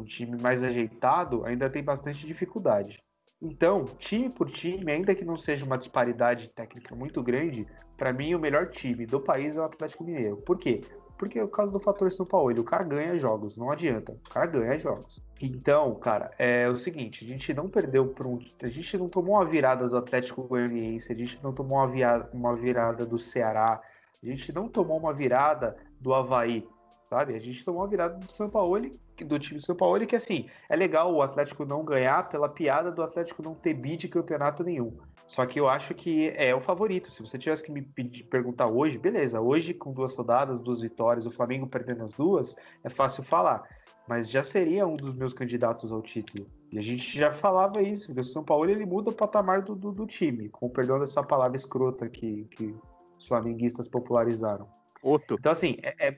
[0.00, 3.02] um time mais ajeitado, ainda tem bastante dificuldade.
[3.42, 8.34] Então, time por time, ainda que não seja uma disparidade técnica muito grande, para mim
[8.34, 10.36] o melhor time do país é o Atlético Mineiro.
[10.38, 10.82] Por quê?
[11.16, 14.12] Porque é o caso do fator São Paulo, o cara ganha jogos, não adianta.
[14.12, 15.22] O cara ganha jogos.
[15.40, 19.36] Então, cara, é o seguinte, a gente não perdeu por um, a gente não tomou
[19.36, 23.80] uma virada do Atlético Goianiense, a gente não tomou uma uma virada do Ceará,
[24.22, 26.66] a gente não tomou uma virada do Havaí,
[27.10, 27.34] sabe?
[27.34, 30.48] A gente tomou uma virada do São Paulo, do time do São Paulo, que assim,
[30.68, 34.62] é legal o Atlético não ganhar pela piada do Atlético não ter bid de campeonato
[34.62, 34.96] nenhum.
[35.26, 37.10] Só que eu acho que é o favorito.
[37.10, 39.40] Se você tivesse que me pedir, perguntar hoje, beleza.
[39.40, 43.62] Hoje, com duas rodadas, duas vitórias, o Flamengo perdendo as duas, é fácil falar.
[44.08, 46.48] Mas já seria um dos meus candidatos ao título.
[46.72, 49.74] E a gente já falava isso, porque o São Paulo ele muda o patamar do,
[49.74, 52.74] do, do time, com o perdão dessa palavra escrota que, que
[53.18, 54.66] os flamenguistas popularizaram.
[55.02, 55.36] Outro.
[55.38, 56.16] Então, assim, é, é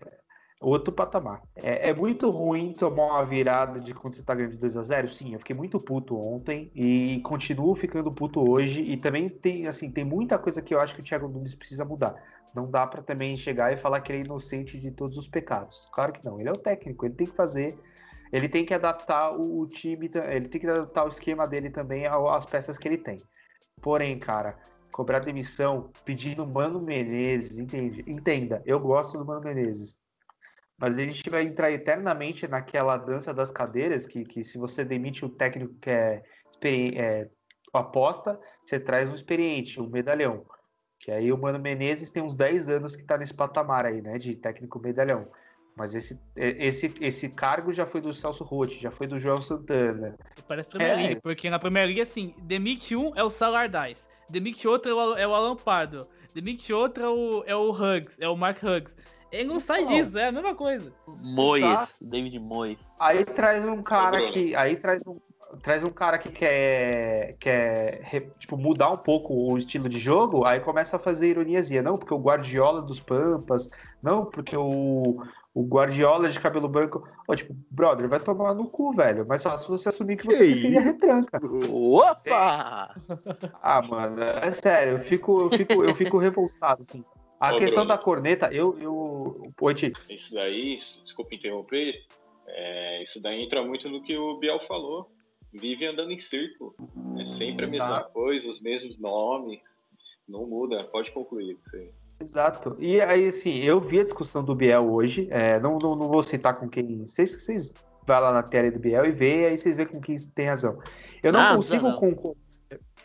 [0.62, 1.42] outro patamar.
[1.56, 4.82] É, é muito ruim tomar uma virada de quando você tá ganhando de 2 a
[4.82, 8.80] 0 Sim, eu fiquei muito puto ontem e continuo ficando puto hoje.
[8.80, 11.84] E também tem, assim, tem muita coisa que eu acho que o Thiago Nunes precisa
[11.84, 12.14] mudar.
[12.54, 15.88] Não dá pra também chegar e falar que ele é inocente de todos os pecados.
[15.92, 16.38] Claro que não.
[16.38, 17.76] Ele é o técnico, ele tem que fazer.
[18.32, 22.46] Ele tem que adaptar o, time, ele tem que adaptar o esquema dele também às
[22.46, 23.18] peças que ele tem.
[23.82, 24.56] Porém, cara,
[24.90, 28.04] cobrar demissão pedindo Mano Menezes, entende?
[28.06, 29.98] Entenda, eu gosto do Mano Menezes.
[30.82, 35.24] Mas a gente vai entrar eternamente naquela dança das cadeiras que, que se você demite
[35.24, 36.24] o técnico que é,
[36.64, 37.28] é,
[37.72, 40.44] aposta, você traz um experiente, um medalhão.
[40.98, 44.18] Que aí o Mano Menezes tem uns 10 anos que tá nesse patamar aí, né?
[44.18, 45.28] De técnico medalhão.
[45.76, 49.40] Mas esse, é, esse, esse cargo já foi do Celso Rotti, já foi do João
[49.40, 50.16] Santana.
[50.48, 50.96] Parece Premier É.
[50.96, 55.16] League, porque na Premier League, assim, demite um é o Salardais, demite outro é o,
[55.16, 58.96] é o Alan Pardo, demite outro é o, é o Hugs, é o Mark Hugs.
[59.32, 59.94] Ele não sai Então.
[59.96, 60.92] disso, é a mesma coisa.
[61.06, 61.92] Mois, Exato.
[62.02, 62.78] David Mois.
[63.00, 64.54] Aí traz um cara que.
[64.54, 65.18] Aí traz um,
[65.62, 68.00] traz um cara que quer, quer
[68.38, 71.82] tipo, mudar um pouco o estilo de jogo, aí começa a fazer ironiazinha.
[71.82, 73.70] Não, porque o Guardiola dos Pampas,
[74.02, 75.22] não, porque o,
[75.54, 77.02] o Guardiola de cabelo branco.
[77.26, 79.26] Ô, tipo, brother, vai tomar no cu, velho.
[79.26, 80.88] Mais fácil você assumir que você Que preferia isso?
[80.88, 81.40] retranca.
[81.70, 82.94] Opa!
[83.62, 87.02] Ah, mano, é sério, eu fico, eu fico, eu fico revoltado, assim.
[87.42, 87.88] A Ô, questão Bruno.
[87.88, 88.78] da corneta, eu.
[88.78, 89.52] eu...
[89.60, 90.00] Oi, Tito.
[90.08, 92.04] Isso daí, desculpa interromper,
[92.46, 95.10] é, isso daí entra muito no que o Biel falou.
[95.52, 96.72] Vive andando em círculo.
[97.18, 98.12] É sempre a mesma Exato.
[98.12, 99.58] coisa, os mesmos nomes.
[100.28, 100.84] Não muda.
[100.84, 101.58] Pode concluir.
[102.20, 102.76] Exato.
[102.78, 105.26] E aí, assim, eu vi a discussão do Biel hoje.
[105.30, 107.04] é, não, não, não vou citar com quem.
[107.04, 107.74] Vocês, vocês
[108.06, 110.78] vão lá na tela do Biel e vê, aí vocês veem com quem tem razão.
[111.22, 111.96] Eu não Não, consigo não.
[111.96, 112.36] concor-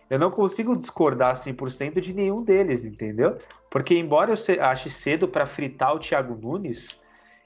[0.10, 3.38] Eu não consigo discordar 100% de nenhum deles, entendeu?
[3.70, 7.00] Porque, embora eu ache cedo para fritar o Thiago Nunes,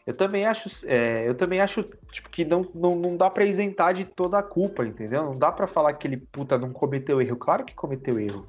[0.05, 3.93] eu também acho, é, eu também acho tipo, que não, não, não dá para isentar
[3.93, 5.23] de toda a culpa, entendeu?
[5.23, 7.37] Não dá para falar que ele puta não cometeu erro.
[7.37, 8.47] Claro que cometeu erro.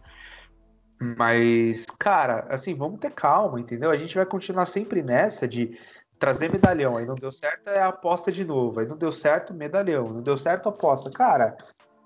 [1.16, 3.90] Mas, cara, assim, vamos ter calma, entendeu?
[3.90, 5.78] A gente vai continuar sempre nessa de
[6.18, 6.96] trazer medalhão.
[6.96, 8.80] Aí não deu certo, é aposta de novo.
[8.80, 10.04] Aí não deu certo, medalhão.
[10.04, 11.10] Não deu certo, aposta.
[11.10, 11.56] Cara,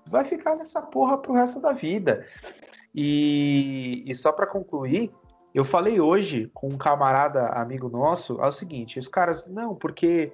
[0.09, 2.25] vai ficar nessa porra pro resto da vida.
[2.93, 5.11] E, e só para concluir,
[5.53, 10.31] eu falei hoje com um camarada amigo nosso, é o seguinte, os caras, não, porque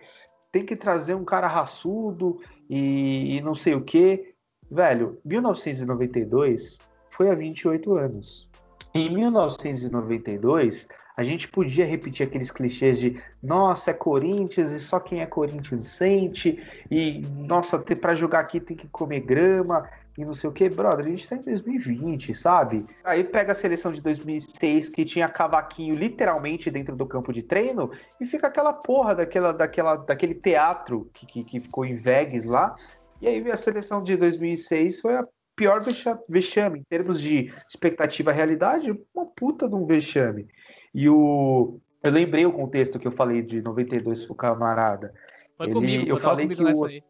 [0.52, 4.36] tem que trazer um cara raçudo e, e não sei o quê.
[4.70, 8.50] Velho, 1992 foi há 28 anos.
[8.94, 15.22] Em 1992, a gente podia repetir aqueles clichês de nossa, é Corinthians e só quem
[15.22, 19.88] é Corinthians sente, e nossa, para jogar aqui tem que comer grama
[20.18, 22.86] e não sei o que, brother, a gente tá em 2020, sabe?
[23.04, 27.92] Aí pega a seleção de 2006 que tinha cavaquinho literalmente dentro do campo de treino
[28.20, 32.76] e fica aquela porra daquela, daquela, daquele teatro que, que, que ficou em Vegas lá.
[33.22, 38.32] E aí a seleção de 2006 foi a pior vexa- vexame em termos de expectativa
[38.32, 40.48] e realidade, uma puta de um vexame.
[40.94, 45.14] E o eu lembrei o contexto que eu falei de 92 pro camarada.
[45.58, 47.04] Foi Ele- comigo, eu falei comigo que o- aí.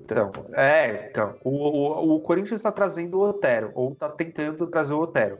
[0.00, 4.92] Então, é, então, o, o, o Corinthians está trazendo o Otero, ou está tentando trazer
[4.92, 5.38] o Otero,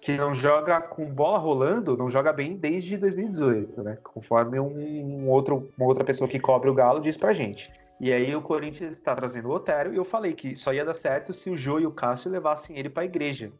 [0.00, 3.98] que não joga com bola rolando, não joga bem desde 2018, né?
[4.02, 7.70] Conforme um, um outro, uma outra pessoa que cobre o Galo diz pra gente.
[8.00, 10.94] E aí o Corinthians está trazendo o Otero, e eu falei que só ia dar
[10.94, 13.52] certo se o Jô e o Cássio levassem ele pra igreja.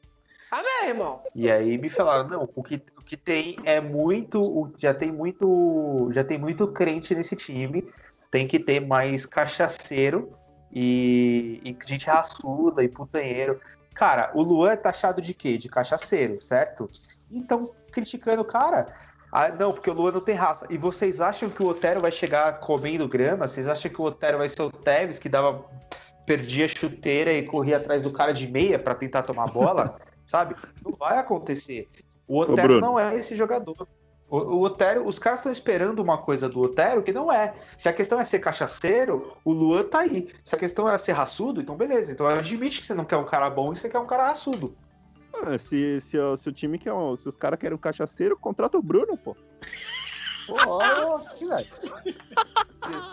[0.55, 1.21] Amém, irmão.
[1.35, 6.09] E aí me falaram, não, o que, o que tem é muito, já tem muito,
[6.13, 7.85] já tem muito crente nesse time,
[8.31, 10.33] tem que ter mais cachaceiro
[10.73, 13.59] e, e gente raçuda e putanheiro.
[13.97, 15.59] Cara, o Luan é taxado de quê?
[15.59, 16.89] De cachaceiro, certo?
[17.33, 17.59] Então,
[17.91, 18.95] criticando o cara.
[19.33, 20.69] Ah, não, porque o Luan não tem raça.
[20.71, 23.49] E vocês acham que o Otero vai chegar comendo grama?
[23.49, 25.65] Vocês acham que o Otero vai ser o Tevez que dava
[26.25, 29.97] perdia a chuteira e corria atrás do cara de meia pra tentar tomar bola?
[30.27, 30.55] sabe?
[30.85, 31.89] Não vai acontecer.
[32.27, 33.87] O Otero não é esse jogador.
[34.29, 37.55] O, o Otero, os caras estão esperando uma coisa do Otero que não é.
[37.77, 40.29] Se a questão é ser cachaceiro, o Luan tá aí.
[40.43, 42.11] Se a questão era ser raçudo, então beleza.
[42.13, 44.75] Então admite que você não quer um cara bom e você quer um cara raçudo.
[45.35, 48.37] Ah, se, se, o- se o time quer um, se os caras querem um cachaceiro,
[48.37, 49.37] contrata o Bruno, pô.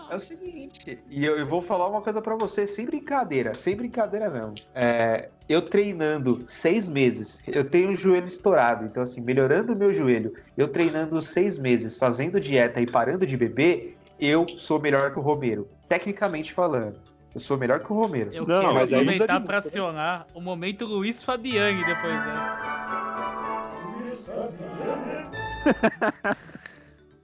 [0.10, 3.76] É o seguinte, e eu, eu vou falar uma coisa pra você, sem brincadeira, sem
[3.76, 4.56] brincadeira mesmo.
[4.76, 9.92] É, eu treinando seis meses, eu tenho o joelho estourado, então assim, melhorando o meu
[9.94, 15.20] joelho, eu treinando seis meses, fazendo dieta e parando de beber, eu sou melhor que
[15.20, 16.96] o Romero, tecnicamente falando.
[17.34, 18.30] Eu sou melhor que o Romero.
[18.34, 22.36] Eu Não, quero mas aí aproveitar desanima, pra acionar o momento Luiz Fabiani depois, né?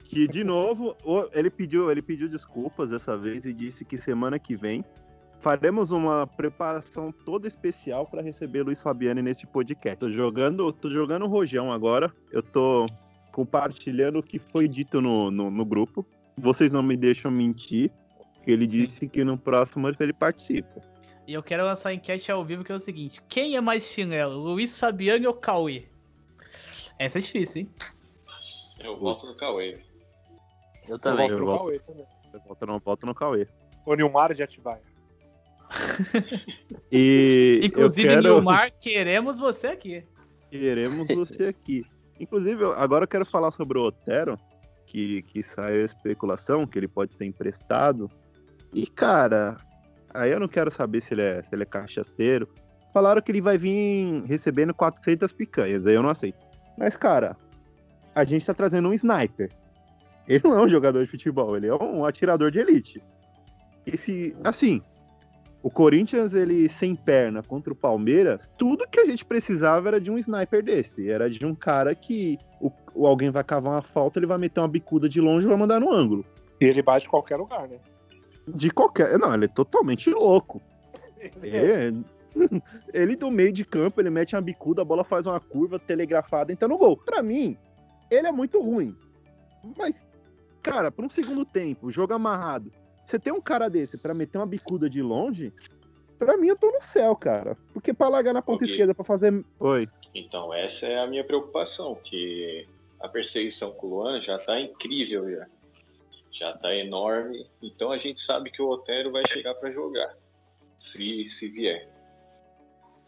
[0.04, 0.96] Que de novo,
[1.32, 4.82] ele pediu, ele pediu desculpas dessa vez e disse que semana que vem
[5.40, 9.98] faremos uma preparação toda especial para receber Luiz Fabiani nesse podcast.
[9.98, 12.12] Tô jogando, tô jogando o rojão agora.
[12.30, 12.86] Eu tô
[13.32, 16.04] compartilhando o que foi dito no, no, no grupo.
[16.36, 17.90] Vocês não me deixam mentir.
[18.46, 20.80] Ele disse que no próximo ele participa.
[21.26, 23.84] E eu quero lançar a enquete ao vivo que é o seguinte: quem é mais
[23.84, 25.86] chinelo, Luiz Fabiani ou Cauê?
[26.98, 27.70] Essa é difícil, hein?
[28.80, 29.78] Eu voto no Cauê.
[30.88, 31.28] Eu também.
[31.28, 32.06] Eu Eu volto, Cauê também.
[32.32, 33.46] eu volto, no, volto no Cauê.
[33.84, 34.87] O Nilmar de Atibaia.
[36.90, 38.34] E Inclusive, eu quero...
[38.34, 40.02] Nilmar, queremos você aqui.
[40.50, 41.84] Queremos você aqui.
[42.18, 44.38] Inclusive, agora eu quero falar sobre o Otero,
[44.86, 48.10] que, que saiu a especulação que ele pode ser emprestado.
[48.72, 49.56] E, cara,
[50.12, 52.48] aí eu não quero saber se ele é, se ele é cachaceiro.
[52.92, 56.38] Falaram que ele vai vir recebendo 400 picanhas, aí eu não aceito.
[56.76, 57.36] Mas, cara,
[58.14, 59.50] a gente tá trazendo um sniper.
[60.26, 63.02] Ele não é um jogador de futebol, ele é um atirador de elite.
[63.86, 64.82] Esse, assim,
[65.62, 70.10] o Corinthians, ele sem perna contra o Palmeiras, tudo que a gente precisava era de
[70.10, 71.10] um sniper desse.
[71.10, 74.60] Era de um cara que o, o alguém vai cavar uma falta, ele vai meter
[74.60, 76.24] uma bicuda de longe e vai mandar no ângulo.
[76.60, 77.78] E ele bate em qualquer lugar, né?
[78.46, 79.18] De qualquer.
[79.18, 80.60] Não, ele é totalmente louco.
[81.42, 81.92] É,
[82.94, 86.52] ele do meio de campo, ele mete uma bicuda, a bola faz uma curva telegrafada,
[86.52, 86.96] entra no gol.
[86.96, 87.56] Pra mim,
[88.08, 88.94] ele é muito ruim.
[89.76, 90.06] Mas,
[90.62, 92.70] cara, pra um segundo tempo, jogo amarrado,
[93.08, 95.50] você tem um cara desse pra meter uma bicuda de longe,
[96.18, 97.56] pra mim eu tô no céu, cara.
[97.72, 98.70] Porque pra largar na ponta Ok.
[98.70, 99.42] esquerda pra fazer.
[99.58, 99.86] Oi.
[100.14, 102.68] Então, essa é a minha preocupação, que
[103.00, 105.46] a perseguição com o Luan já tá incrível já.
[106.32, 107.46] Já tá enorme.
[107.62, 110.14] Então a gente sabe que o Otero vai chegar para jogar,
[110.78, 111.88] se, se vier.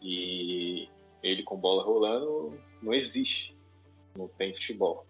[0.01, 0.89] E
[1.21, 3.55] ele com bola rolando não existe.
[4.17, 5.05] Não tem futebol.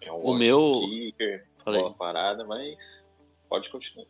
[0.00, 3.04] É um O meu- kicker, bola parada, mas
[3.48, 4.06] pode continuar.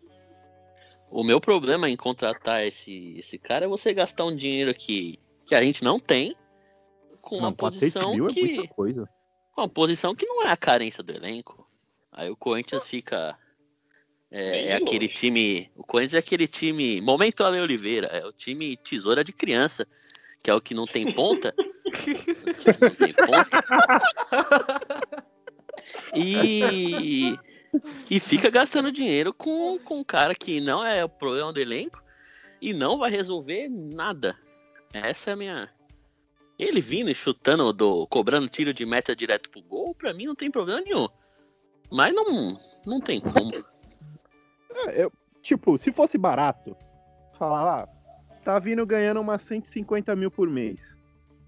[1.11, 5.55] O meu problema em contratar esse, esse cara é você gastar um dinheiro que, que
[5.55, 6.37] a gente não tem
[7.21, 8.55] com uma Não, 400 posição mil é que.
[8.55, 9.09] muita coisa.
[9.57, 11.69] uma posição que não é a carência do elenco.
[12.13, 13.39] Aí o Corinthians fica.
[14.31, 15.71] É, é aquele time.
[15.77, 17.01] O Corinthians é aquele time.
[17.01, 18.09] Momento Ale Oliveira.
[18.09, 19.87] É o time tesoura de criança.
[20.43, 21.55] Que é o que não tem ponta.
[21.87, 23.65] o que não tem ponta.
[26.15, 27.39] E.
[28.11, 32.03] E fica gastando dinheiro com, com um cara que não é o problema do elenco
[32.61, 34.37] e não vai resolver nada.
[34.93, 35.71] Essa é a minha.
[36.59, 40.35] Ele vindo e chutando, do, cobrando tiro de meta direto pro gol, pra mim não
[40.35, 41.09] tem problema nenhum.
[41.91, 43.53] Mas não, não tem como.
[44.71, 45.13] É, eu-
[45.43, 46.77] tipo, se fosse barato,
[47.39, 47.89] falar, ah,
[48.45, 50.81] tá vindo ganhando umas 150 mil por mês.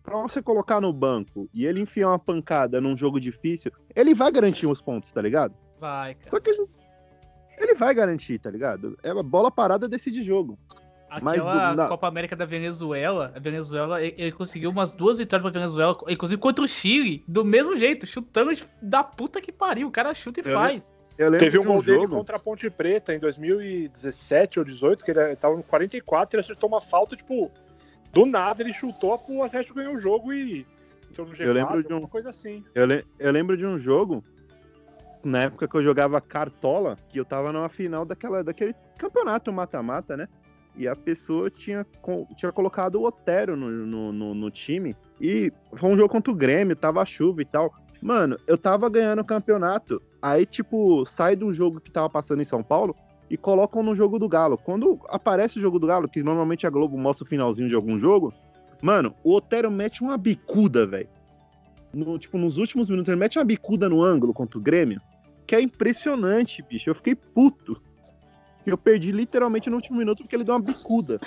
[0.03, 4.31] Pra você colocar no banco e ele enfiar uma pancada num jogo difícil, ele vai
[4.31, 5.55] garantir os pontos, tá ligado?
[5.81, 6.31] Vai, cara.
[6.31, 6.51] Só que
[7.59, 8.97] ele vai garantir, tá ligado?
[9.03, 10.59] É a bola parada decide jogo.
[11.11, 15.43] Aquela do- na- Copa América da Venezuela, a Venezuela, ele, ele conseguiu umas duas vitórias
[15.51, 18.51] pra Venezuela, inclusive contra o Chile, do mesmo jeito, chutando
[18.83, 19.89] da puta que pariu.
[19.89, 20.93] O cara chuta e Eu faz.
[21.17, 25.11] Eu lembro Teve um gol dele contra a Ponte Preta em 2017 ou 18, que
[25.11, 27.51] ele tava no 44, ele acertou uma falta, tipo,
[28.13, 30.65] do nada ele chutou, o Atlético ganhou o jogo e
[31.11, 32.63] entrou no G4, Eu lembro de um- coisa assim.
[32.75, 34.23] Eu, le- eu lembro de um jogo,
[35.25, 40.17] na época que eu jogava cartola, que eu tava numa final daquela, daquele campeonato mata-mata,
[40.17, 40.29] né?
[40.77, 41.85] E a pessoa tinha,
[42.37, 44.95] tinha colocado o Otero no, no, no- no time.
[45.21, 47.75] E foi um jogo contra o Grêmio, tava chuva e tal.
[48.01, 50.01] Mano, eu tava ganhando o campeonato.
[50.23, 52.95] Aí, tipo, sai um jogo que tava passando em São Paulo
[53.29, 54.57] e colocam no jogo do Galo.
[54.57, 57.99] Quando aparece o jogo do Galo, que normalmente a Globo mostra o finalzinho de algum
[57.99, 58.33] jogo,
[58.81, 61.09] mano, o Otero mete uma bicuda, velho
[61.93, 65.01] no, tipo, nos últimos minutos, ele mete uma bicuda no ângulo contra o Grêmio,
[65.47, 66.91] que é impressionante, bicho.
[66.91, 67.81] Eu fiquei puto.
[68.67, 71.19] Eu perdi literalmente no último minuto porque ele deu uma bicuda.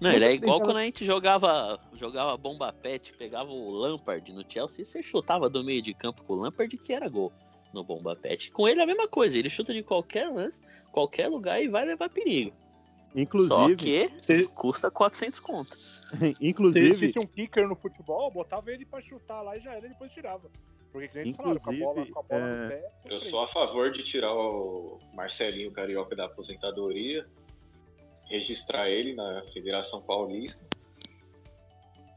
[0.00, 4.44] Não, ele é igual quando a gente jogava, jogava bomba pet, pegava o Lampard no
[4.46, 7.32] Chelsea, você chutava do meio de campo com o Lampard que era gol
[7.72, 8.50] no bomba pet.
[8.50, 10.60] Com ele é a mesma coisa, ele chuta de qualquer lance,
[10.92, 12.52] qualquer lugar e vai levar perigo.
[13.16, 15.78] Só Inclusive, que Se- custa 400 contas.
[16.18, 19.86] Se inclusive, existisse um kicker no futebol, botava ele pra chutar lá e já era,
[19.86, 20.50] e depois tirava.
[20.92, 22.92] Porque que nem eles falaram, com a bola, com a bola é, no pé.
[23.06, 27.26] Eu sou a favor de tirar o Marcelinho Carioca da aposentadoria,
[28.26, 30.58] registrar ele na Federação Paulista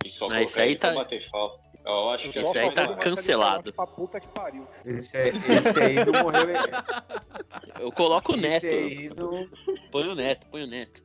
[0.06, 1.69] e só Mas colocar esse aí ele pra tá- bater falta.
[1.86, 3.74] Eu acho que Esse é aí tá cancelado.
[3.74, 4.68] Pra puta que pariu.
[4.86, 6.48] Esse, aí- esse aí não morreu.
[7.80, 8.66] Eu coloco o Neto.
[8.66, 9.48] Aí não,
[9.92, 11.02] Põe o Neto, põe o Neto.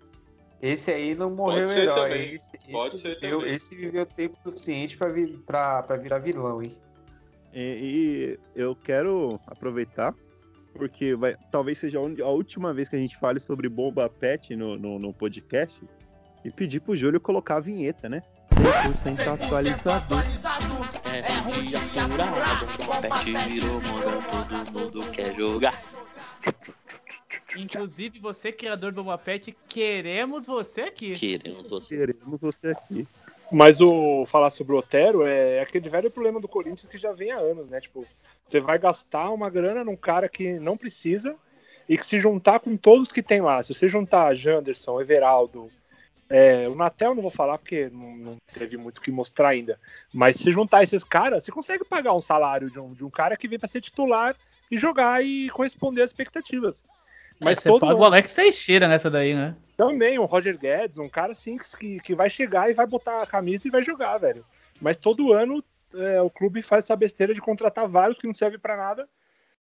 [0.61, 2.09] esse aí não morreu Pode ser herói.
[2.11, 2.35] também.
[2.35, 3.55] Esse, Pode esse viveu, também.
[3.55, 6.77] esse viveu tempo suficiente pra, vir, pra, pra virar vilão, hein?
[7.57, 10.13] e, e eu quero aproveitar,
[10.75, 14.77] porque vai, talvez seja a última vez que a gente fale sobre bomba pet no,
[14.77, 15.81] no, no podcast,
[16.45, 18.23] e pedir pro Júlio colocar a vinheta, né?
[18.55, 20.15] 100% atualizado.
[21.05, 25.83] É um dia furado, bomba pet virou moda, todo mundo quer jogar.
[27.57, 31.13] Inclusive, você, criador do Bomba Pet, queremos você aqui.
[31.13, 31.97] Queremos você.
[31.97, 33.07] Queremos você aqui.
[33.53, 37.31] Mas o falar sobre o Otero é aquele velho problema do Corinthians que já vem
[37.31, 37.81] há anos, né?
[37.81, 38.05] Tipo,
[38.49, 41.37] você vai gastar uma grana num cara que não precisa
[41.89, 45.71] e que se juntar com todos que tem lá, se você juntar Janderson, Everaldo,
[46.37, 49.79] é, o Natel não vou falar porque não, não teve muito o que mostrar ainda,
[50.13, 53.37] mas se juntar esses caras, você consegue pagar um salário de um, de um cara
[53.37, 54.35] que vem para ser titular
[54.69, 56.83] e jogar e corresponder às expectativas.
[57.39, 59.55] Mas você todo paga ano- o Alex Teixeira nessa daí, né?
[59.77, 63.27] também, um Roger Guedes, um cara assim que, que vai chegar e vai botar a
[63.27, 64.45] camisa e vai jogar, velho.
[64.81, 65.63] Mas todo ano
[65.95, 69.09] é, o clube faz essa besteira de contratar vários que não servem pra nada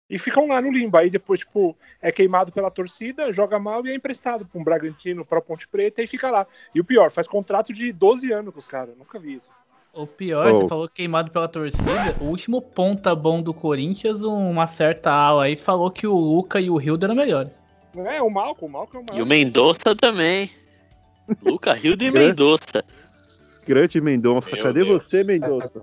[0.09, 0.97] e ficam lá no limbo.
[0.97, 5.25] Aí depois, tipo, é queimado pela torcida, joga mal e é emprestado pra um Bragantino,
[5.25, 6.45] pra Ponte Preta e fica lá.
[6.73, 8.95] E o pior, faz contrato de 12 anos com os caras.
[8.97, 9.49] Nunca vi isso.
[9.93, 10.55] O pior, Oh.
[10.55, 12.15] você falou queimado pela torcida.
[12.19, 16.69] O último ponta bom do Corinthians, uma certa ala aí, falou que o Luca e
[16.69, 17.61] o Hildo eram melhores.
[17.95, 20.49] É, o Malco, o Malco é o E o Mendonça também.
[21.41, 22.11] Luca Hildo e.
[22.11, 22.83] Mendonça.
[23.65, 24.51] Grande Mendonça.
[24.51, 25.03] Meu Cadê Deus.
[25.03, 25.81] você, Mendonça?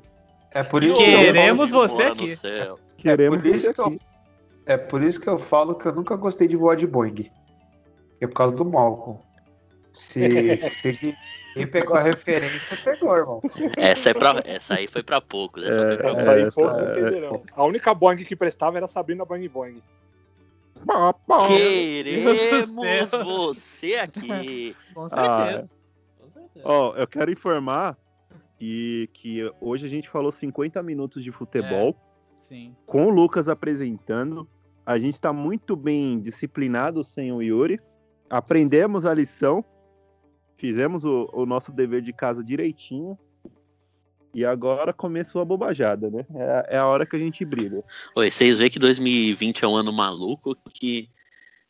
[0.53, 2.37] É por isso que eu Queremos falo- você aqui.
[2.99, 3.99] Queremos é por isso você que eu, aqui.
[4.67, 7.31] É por isso que eu falo que eu nunca gostei de voar de Boeing.
[8.21, 9.19] É por causa do Malcolm.
[9.93, 10.21] Se,
[10.95, 11.15] se
[11.55, 13.43] quem pegou a referência, pegou, irmão.
[13.77, 15.63] Essa, é pra, essa aí foi pra poucos.
[15.65, 16.29] Essa foi pra Essa poucos.
[16.29, 17.43] aí, essa- poucos é- entenderão.
[17.55, 19.83] A única Boeing que prestava era a Sabrina Boing Boing.
[21.47, 22.37] Queremos
[23.25, 24.77] você aqui.
[24.95, 25.71] Com certeza.
[26.19, 26.65] Com certeza.
[26.65, 27.97] Ó, eu quero informar
[28.59, 31.97] que, que hoje a gente falou 50 minutos de futebol,
[32.43, 32.75] Sim.
[32.87, 34.47] com o Lucas apresentando.
[34.85, 37.81] A gente está muito bem disciplinado sem o Yuri.
[38.29, 39.65] Aprendemos a lição.
[40.57, 43.17] Fizemos o, o nosso dever de casa direitinho.
[44.35, 46.25] E agora começou a bobajada, né?
[46.35, 47.85] É, é a hora que a gente brilha.
[48.17, 51.09] Oi, vocês veem que 2020 é um ano maluco que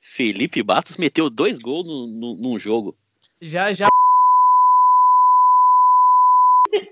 [0.01, 2.97] Felipe Bastos meteu dois gols no, no- num jogo.
[3.41, 3.89] Já, já.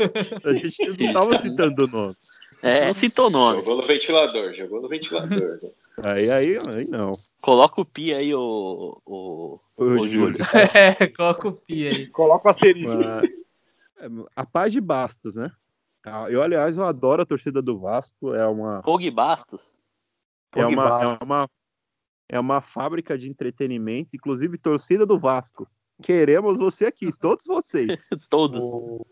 [0.44, 2.14] A gente não tava citando o nome.
[2.62, 3.60] É, citou nome.
[3.60, 5.38] Jogou no ventilador, jogou no ventilador.
[5.62, 5.70] né?
[6.04, 7.12] Aí, aí, aí não.
[7.40, 10.38] Coloca o pi aí, o, o, Ô, o Júlio.
[10.74, 12.06] É, coloca o pi aí.
[12.08, 13.00] Coloca o asterisco.
[13.00, 15.50] É, a paz de Bastos, né?
[16.04, 18.34] Ah, Eu, aliás, eu adoro a torcida do Vasco.
[18.34, 19.74] É uma, Pog Bastos.
[20.54, 21.50] é uma, é uma,
[22.28, 25.68] é uma fábrica de entretenimento, inclusive torcida do Vasco.
[26.02, 27.88] Queremos você aqui, todos vocês.
[28.30, 28.66] Todos.
[28.72, 29.06] O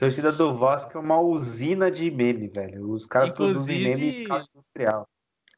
[0.00, 2.90] torcida do Vasco é uma usina de meme, velho.
[2.90, 5.08] Os caras produzem Inclusive- meme em escala industrial.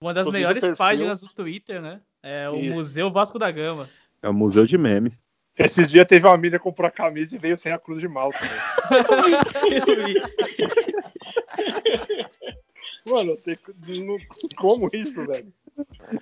[0.01, 2.01] Uma das melhores perfil- páginas do Twitter, né?
[2.23, 2.75] É o Isso.
[2.75, 3.89] Museu Vasco da Gama.
[4.21, 5.13] É o museu de memes.
[5.57, 8.09] Esses dias teve uma amiga que comprou a camisa e veio sem a cruz de
[8.09, 8.39] malta.
[8.39, 8.63] velho.
[13.07, 13.59] Mano, tem...
[14.05, 14.19] não-
[14.57, 15.53] como isso, velho?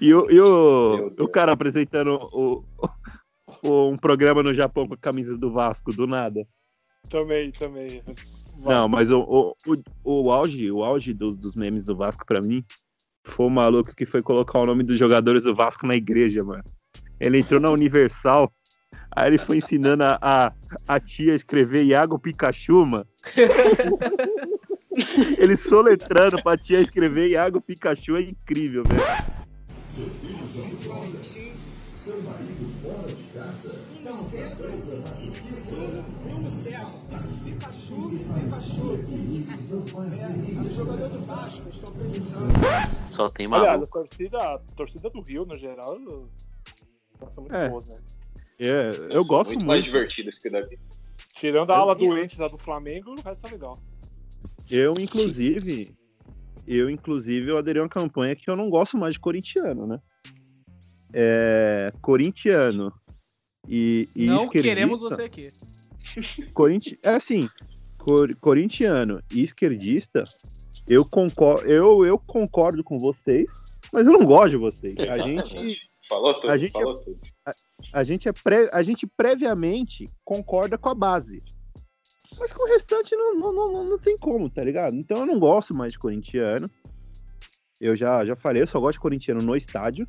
[0.00, 2.64] E, o, e o, o cara apresentando o,
[3.62, 6.46] o- um programa no Japão com a camisa do Vasco, do nada.
[7.09, 8.03] Também, também.
[8.59, 9.55] Não, mas o, o,
[10.05, 12.64] o, o auge, o auge dos, dos memes do Vasco pra mim
[13.24, 16.62] foi o maluco que foi colocar o nome dos jogadores do Vasco na igreja, mano.
[17.18, 18.53] Ele entrou na Universal,
[19.14, 20.53] aí ele foi ensinando a, a,
[20.86, 23.07] a tia a escrever Iago Pikachu, mano.
[25.38, 29.40] ele soletrando pra tia escrever Iago Pikachu é incrível, velho.
[43.09, 43.93] Só tem Aliás, a maluco.
[43.93, 45.99] torcida, a torcida do Rio, no geral,
[47.35, 47.68] são muito É.
[47.68, 47.97] boas, né?
[48.59, 50.20] É, eu gosto muito mais muito.
[50.28, 50.78] esse que daqui.
[51.35, 53.78] Tirando a ala doente da do Flamengo, o resto tá legal.
[54.70, 55.95] Eu, inclusive,
[56.66, 60.01] eu, inclusive, eu aderi a uma campanha que eu não gosto mais de corintiano, né?
[61.12, 62.93] É, corintiano
[63.66, 65.53] e, e Não queremos você aqui.
[66.55, 66.99] Corinti...
[67.03, 67.49] É assim,
[68.11, 70.24] cor- corintiano e esquerdista,
[70.88, 73.46] eu concordo, eu, eu concordo com vocês,
[73.92, 74.96] mas eu não gosto de vocês.
[75.08, 77.20] A gente, Falou tudo, A gente falou tudo.
[77.92, 81.40] a gente, é pré- a gente previamente concorda com a base.
[82.38, 84.94] Mas com o restante não, não, não, não- tem como, tá ligado?
[84.96, 86.68] Então eu não gosto mais de corintiano.
[87.80, 90.06] Eu já, já falei, eu só gosto de corintiano no estádio.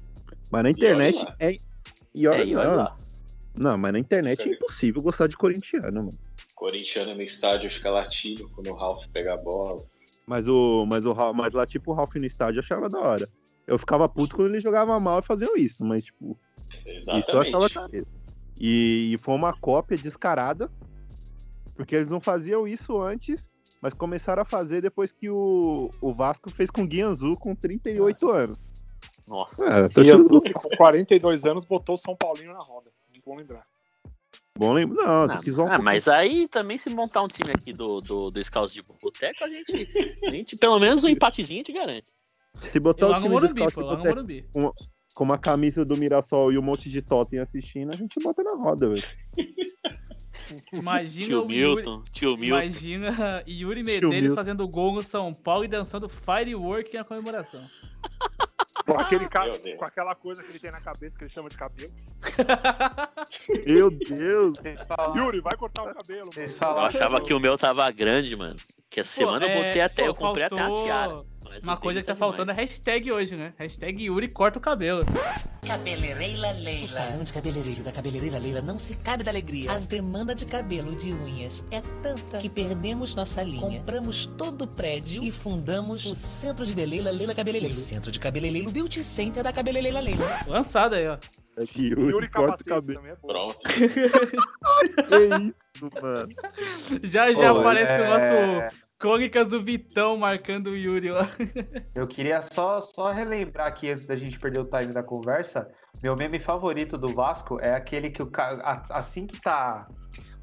[0.52, 1.36] Mas na internet lá.
[1.40, 1.56] é.
[2.14, 2.98] E olha, É, e olha não,
[3.72, 6.20] não, mas na internet é impossível gostar de corintiano, mano.
[6.62, 9.78] Corintiano no estádio fica latindo quando o Ralf pega a bola.
[10.28, 10.86] Mas o.
[10.86, 13.28] Mas o mas lá, tipo, o Ralph no estádio eu achava da hora.
[13.66, 16.38] Eu ficava puto quando ele jogava mal e faziam isso, mas, tipo,
[16.86, 17.24] Exatamente.
[17.24, 18.14] isso eu achava cabeça.
[18.60, 20.70] E, e foi uma cópia descarada,
[21.76, 23.50] porque eles não faziam isso antes,
[23.82, 28.30] mas começaram a fazer depois que o, o Vasco fez com o Guianzu com 38
[28.30, 28.60] anos.
[29.28, 29.66] Nossa.
[29.66, 32.92] É, que com 42 anos botou o São Paulinho na roda.
[33.10, 33.66] Muito bom lembrar.
[34.58, 35.04] Bom lembrar.
[35.06, 38.02] Não, Ah, tem que um ah, mas aí também se montar um time aqui do,
[38.02, 39.90] do, do Scouts de Boteco, a gente,
[40.26, 42.08] a gente pelo menos um empatezinho te garante.
[42.56, 44.46] Se botar o no time do Morumbi, Scout pô, lá no Boteco Morumbi.
[44.54, 44.72] com,
[45.16, 48.56] com uma camisa do Mirassol e um monte de totem assistindo, a gente bota na
[48.56, 49.04] roda, velho.
[50.74, 52.46] Imagina Tio o Yuri, Milton, tio Milton.
[52.62, 54.36] imagina Yuri Medeiros Milton.
[54.36, 57.62] fazendo gol no São Paulo e dançando Firework na comemoração.
[58.86, 59.46] Com, aquele ca-
[59.78, 61.92] com aquela coisa que ele tem na cabeça que ele chama de cabelo.
[63.66, 64.58] Meu Deus!
[65.16, 66.30] Yuri, vai cortar o cabelo.
[66.36, 68.56] Eu achava que o meu tava grande, mano.
[68.90, 71.24] Que essa semana eu é, botei até, pô, eu comprei até a faltou tiara.
[71.54, 72.30] Mas Uma o coisa que tá demais.
[72.30, 73.54] faltando é hashtag hoje, né?
[73.58, 75.04] Hashtag Yuri corta o cabelo.
[75.68, 76.86] Cabeleireira Leila.
[76.86, 79.72] O salão de cabeleireiro da cabeleireira Leila não se cabe da alegria.
[79.72, 83.60] As demandas de cabelo e de unhas é tanta que perdemos nossa linha.
[83.62, 87.74] Compramos todo o prédio e fundamos o Centro de Beleza Leila Cabeleireiro.
[87.74, 90.26] O Centro de Cabeleireiro Beauty Center da Cabeleireira Leila.
[90.48, 91.18] Lançado aí, ó.
[91.58, 93.02] É que Yuri, corta o cabelo.
[93.22, 93.60] Pronto.
[95.08, 95.26] Que
[95.78, 96.30] isso, mano.
[97.04, 101.28] Já já Pô, aparece o é- nosso Crônicas do Vitão marcando o Yuri lá.
[101.96, 105.68] Eu queria só, só relembrar aqui, antes da gente perder o time da conversa,
[106.04, 109.88] meu meme favorito do Vasco é aquele que o cara, assim que tá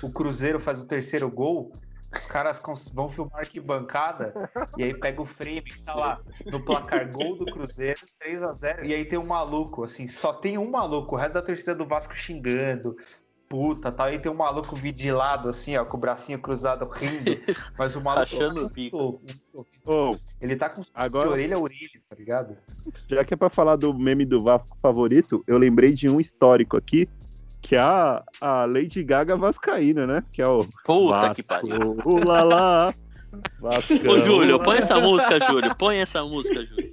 [0.03, 1.71] o Cruzeiro faz o terceiro gol,
[2.13, 2.61] os caras
[2.93, 4.33] vão filmar arquibancada
[4.77, 8.53] e aí pega o frame que tá lá no placar gol do Cruzeiro, 3 a
[8.53, 11.75] 0 e aí tem um maluco, assim, só tem um maluco, o resto da torcida
[11.75, 12.97] do Vasco xingando,
[13.49, 17.41] puta, tal, aí tem um maluco vigilado, assim, ó, com o bracinho cruzado rindo,
[17.79, 19.21] mas o maluco Rachando o bico.
[19.87, 22.57] Ô, ele tá com Agora- de orelha a orelha, tá ligado?
[23.09, 26.77] já que é pra falar do meme do Vasco favorito, eu lembrei de um histórico
[26.77, 27.09] aqui,
[27.63, 30.23] que é a, a Lady Gaga Vascaína, né?
[30.33, 31.97] Que é o Puta Vasco, que pariu.
[32.05, 32.93] Ulala,
[33.61, 35.75] Vascão, Ô, Júlio, põe essa música, Júlio.
[35.75, 36.93] Põe essa música, Júlio.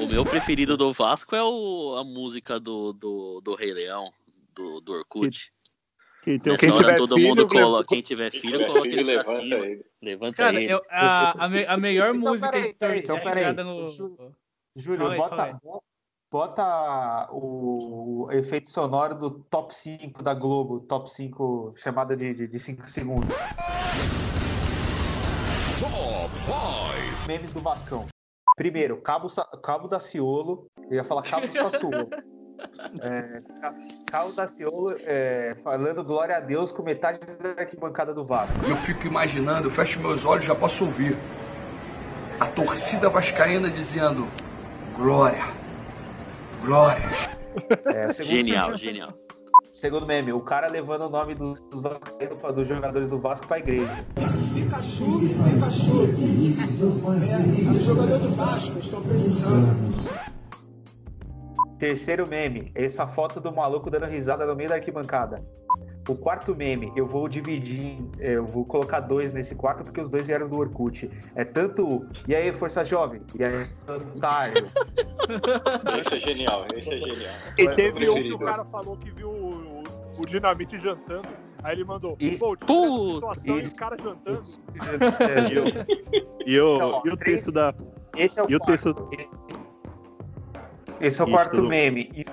[0.00, 4.10] O meu preferido do Vasco é o, a música do, do, do Rei Leão,
[4.54, 5.52] do, do Orkut.
[6.24, 7.84] Quem tem- Nessa quem hora tiver todo filho, mundo coloca.
[7.88, 9.54] Quem tiver Quem filho, tiver coloca filho, ele levanta cima.
[9.56, 9.84] ele.
[10.00, 10.72] Levanta Cara, ele.
[10.72, 13.32] eu- a, a, me- a melhor Então, música peraí, peraí, então, peraí.
[13.32, 13.86] criada no.
[14.76, 15.60] Júlio, bota,
[16.30, 22.88] bota o, o efeito sonoro do top 5 da Globo, top 5 chamada de 5
[22.88, 23.34] segundos.
[27.26, 28.06] Memes do Vascão.
[28.56, 30.66] Primeiro, Cabo, Sa- Cabo da Ciolo.
[30.90, 32.08] Eu ia falar Cabo Sassuolo.
[33.00, 33.74] É, Ca-
[34.08, 38.56] Cabo da Ciolo é, falando glória a Deus com metade da arquibancada do Vasco.
[38.64, 41.16] Eu fico imaginando, eu fecho meus olhos e já posso ouvir.
[42.38, 44.28] A torcida vascaína dizendo:
[44.94, 45.42] Glória,
[46.64, 47.02] Glória.
[47.92, 49.12] É, o segundo- Genial, genial.
[49.72, 51.58] Segundo meme, o cara levando o nome dos,
[52.40, 53.90] pra- dos jogadores do Vasco pra igreja.
[54.52, 56.02] Pikachu, Pikachu.
[57.22, 60.22] É, o jogador do Vasco, estou precisando.
[61.78, 65.44] Terceiro meme, essa foto do maluco dando risada no meio da arquibancada.
[66.08, 70.26] O quarto meme, eu vou dividir, eu vou colocar dois nesse quarto porque os dois
[70.26, 71.08] vieram do Orkut.
[71.34, 72.06] É tanto.
[72.26, 73.22] E aí, Força Jovem?
[73.38, 73.68] E aí,
[74.16, 74.66] otário?
[76.00, 77.34] Esse é genial, esse é genial.
[77.58, 79.82] E teve um que o cara falou que viu o, o,
[80.18, 81.28] o Dinamite jantando.
[81.64, 82.40] Aí ele mandou, Isso.
[82.40, 83.14] pô, tive essa Puta.
[83.14, 83.72] situação e Isso.
[83.72, 84.42] o cara jantando.
[86.46, 87.74] E o, e Então, ó, e o três- texto da.
[88.16, 88.70] Esse é o E o quarto.
[88.72, 89.10] texto.
[91.00, 91.68] Esse é o Isso, quarto tudo.
[91.68, 92.10] meme.
[92.14, 92.24] E,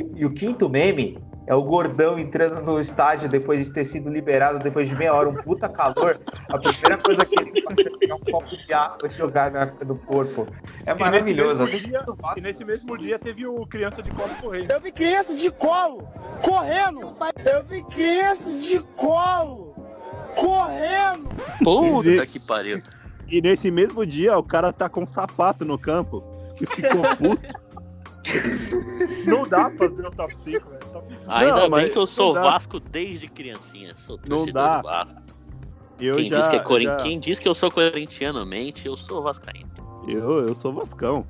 [0.00, 4.08] e- e o quinto meme é o gordão entrando no estádio depois de ter sido
[4.08, 6.18] liberado depois de meia hora, um puta calor.
[6.48, 9.66] A primeira coisa que ele faz é pegar um copo de água e jogar na
[9.66, 10.46] do corpo.
[10.86, 11.66] É E nesse maravilhoso.
[11.66, 12.04] dia-
[12.36, 14.66] E nesse mesmo dia teve o Criança de Colo Correio.
[14.70, 16.08] Eu vi criança de colo,
[16.42, 17.14] correndo.
[17.44, 19.74] Eu vi criança de colo,
[20.36, 21.28] correndo.
[21.62, 22.80] Puta que pariu.
[23.28, 26.22] E nesse mesmo dia, o cara tá com um sapato no campo.
[26.56, 27.64] Que ficou puto.
[29.26, 30.83] Não dá pra ver o top 5, velho.
[31.24, 31.44] Top 5.
[31.44, 32.42] Ainda Não, bem que eu sou não.
[32.42, 33.90] Vasco desde criancinha.
[33.96, 34.76] Sou Não torcedor dá.
[34.78, 35.20] do Vasco.
[36.00, 36.84] Eu Quem, já, diz que é corin...
[36.84, 39.70] já- Quem diz que eu sou corintianamente, eu sou vascaíno.
[40.08, 41.24] Eu, eu sou Vascão.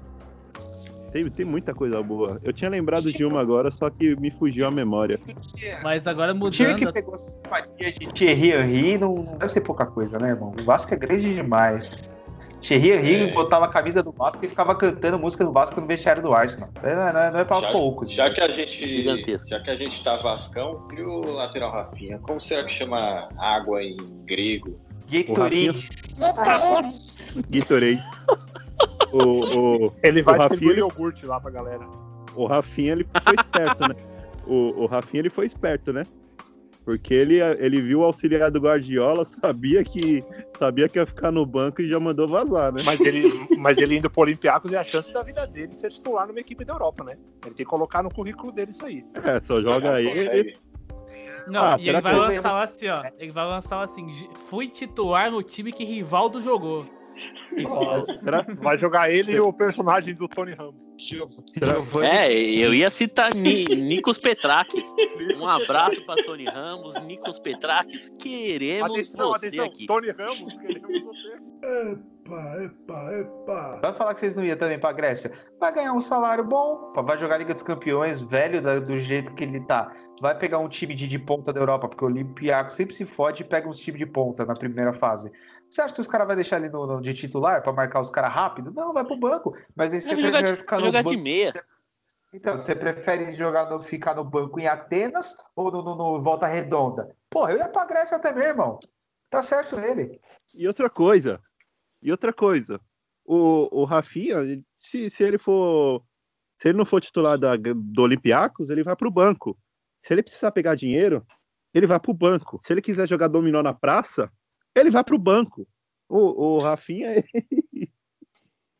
[1.12, 2.40] Tem, tem muita coisa boa.
[2.42, 5.20] Eu tinha lembrado de uma agora, só que me fugiu a memória.
[5.80, 6.92] Mas agora O time que mudando.
[6.92, 10.52] pegou simpatia de Thierry Henry não não deve ser pouca coisa, né, irmão?
[10.58, 11.88] O Vasco é grande demais.
[12.66, 13.32] Thierry Henry É.
[13.32, 16.70] botava a camisa do Vasco e ficava cantando música do Vasco no vestiário do Arsenal.
[16.82, 18.10] Não é, não é, não é pra Já, poucos.
[18.10, 18.86] já que a gente.
[18.86, 19.50] Gigantesco.
[19.50, 22.18] Já que a gente tá Vascão, e o lateral Rafinha?
[22.20, 24.78] Como será que chama água em grego?
[25.10, 25.88] Gatorade.
[27.50, 28.02] Gatorade.
[29.12, 29.22] O,
[29.86, 31.86] o, Ele vai o Rafinha, iogurte lá pra galera.
[32.34, 33.94] o Rafinha, ele foi esperto, né?
[34.48, 36.02] O, o Rafinha, ele foi esperto, né?
[36.84, 40.18] Porque ele, ele viu o auxiliar do Guardiola, sabia que,
[40.58, 42.82] sabia que ia ficar no banco e já mandou vazar, né?
[42.84, 43.26] Mas ele,
[43.56, 46.40] mas ele indo pro Olympiacos é a chance da vida dele de ser titular numa
[46.40, 47.16] equipe da Europa, né?
[47.44, 49.02] Ele tem que colocar no currículo dele isso aí.
[49.24, 50.04] É, só joga aí.
[50.06, 50.52] Consegue.
[51.46, 53.02] Não, Ah, e ele vai lançar assim, ó.
[53.18, 56.86] Ele vai lançar assim: "Gi- fui titular no time que Rivaldo jogou.
[58.22, 60.84] Será, Vai jogar ele e o personagem do Tony Ramos.
[62.02, 64.86] É, eu ia citar Ni, Nikos Petrakis.
[65.36, 68.10] Um abraço pra Tony Ramos, Nikos Petrakis.
[68.18, 69.86] Queremos Atenção, você atenção, aqui.
[69.86, 71.44] Tony Ramos, queremos você.
[71.64, 73.80] Epa, epa, epa.
[73.82, 75.32] Vai falar que vocês não iam também pra Grécia.
[75.58, 79.60] Vai ganhar um salário bom, vai jogar Liga dos Campeões, velho do jeito que ele
[79.60, 79.92] tá.
[80.20, 83.42] Vai pegar um time de, de ponta da Europa, porque o Olympiacos sempre se fode
[83.42, 85.32] e pega uns times de ponta na primeira fase.
[85.74, 88.08] Você acha que os caras vão deixar ele no, no- de titular pra marcar os
[88.08, 88.70] caras rápido?
[88.72, 89.52] Não, vai pro banco.
[89.74, 91.64] Mas aí você Vai jogar prefere de- ficar no jogar de banco- meia.
[92.32, 96.46] Então, você prefere jogar no, ficar no banco em Atenas ou no, no- no Volta
[96.46, 97.12] Redonda?
[97.28, 98.78] Porra, eu ia pra Grécia também, irmão.
[99.28, 100.20] Tá certo ele.
[100.56, 101.40] E outra coisa,
[102.00, 102.80] e outra coisa,
[103.24, 104.36] o, o Rafinha,
[104.78, 106.04] se, se ele for.
[106.62, 109.58] Se ele não for titular da, do Olympiacos, ele vai pro banco.
[110.04, 111.26] Se ele precisar pegar dinheiro,
[111.74, 112.60] ele vai pro banco.
[112.64, 114.30] Se ele quiser jogar dominó na praça,
[114.74, 115.66] ele vai pro banco.
[116.08, 117.28] O, o Rafinha, ele,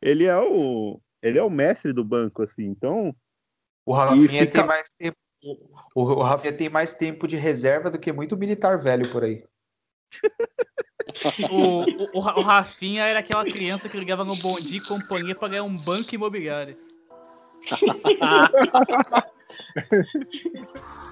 [0.03, 1.01] ele é o.
[1.22, 2.64] Ele é o mestre do banco, assim.
[2.64, 3.14] Então.
[3.86, 5.16] O Rafinha fica- tem mais tempo.
[5.95, 9.45] O, o Rafinha tem mais tempo de reserva do que muito militar velho por aí.
[11.51, 14.80] O, o, o Ra- o Rafinha era aquela criança que ligava no Bom Dia e
[14.80, 16.76] Companhia pra ganhar um banco imobiliário.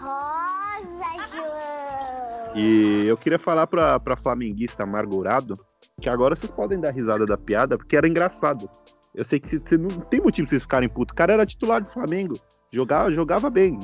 [2.55, 5.55] E eu queria falar pra, pra flamenguista amargurado
[6.01, 8.69] que agora vocês podem dar risada da piada, porque era engraçado.
[9.15, 11.13] Eu sei que você você não tem motivo pra vocês ficarem putos.
[11.13, 12.35] O cara era titular do Flamengo.
[12.73, 13.79] Jogava, jogava bem.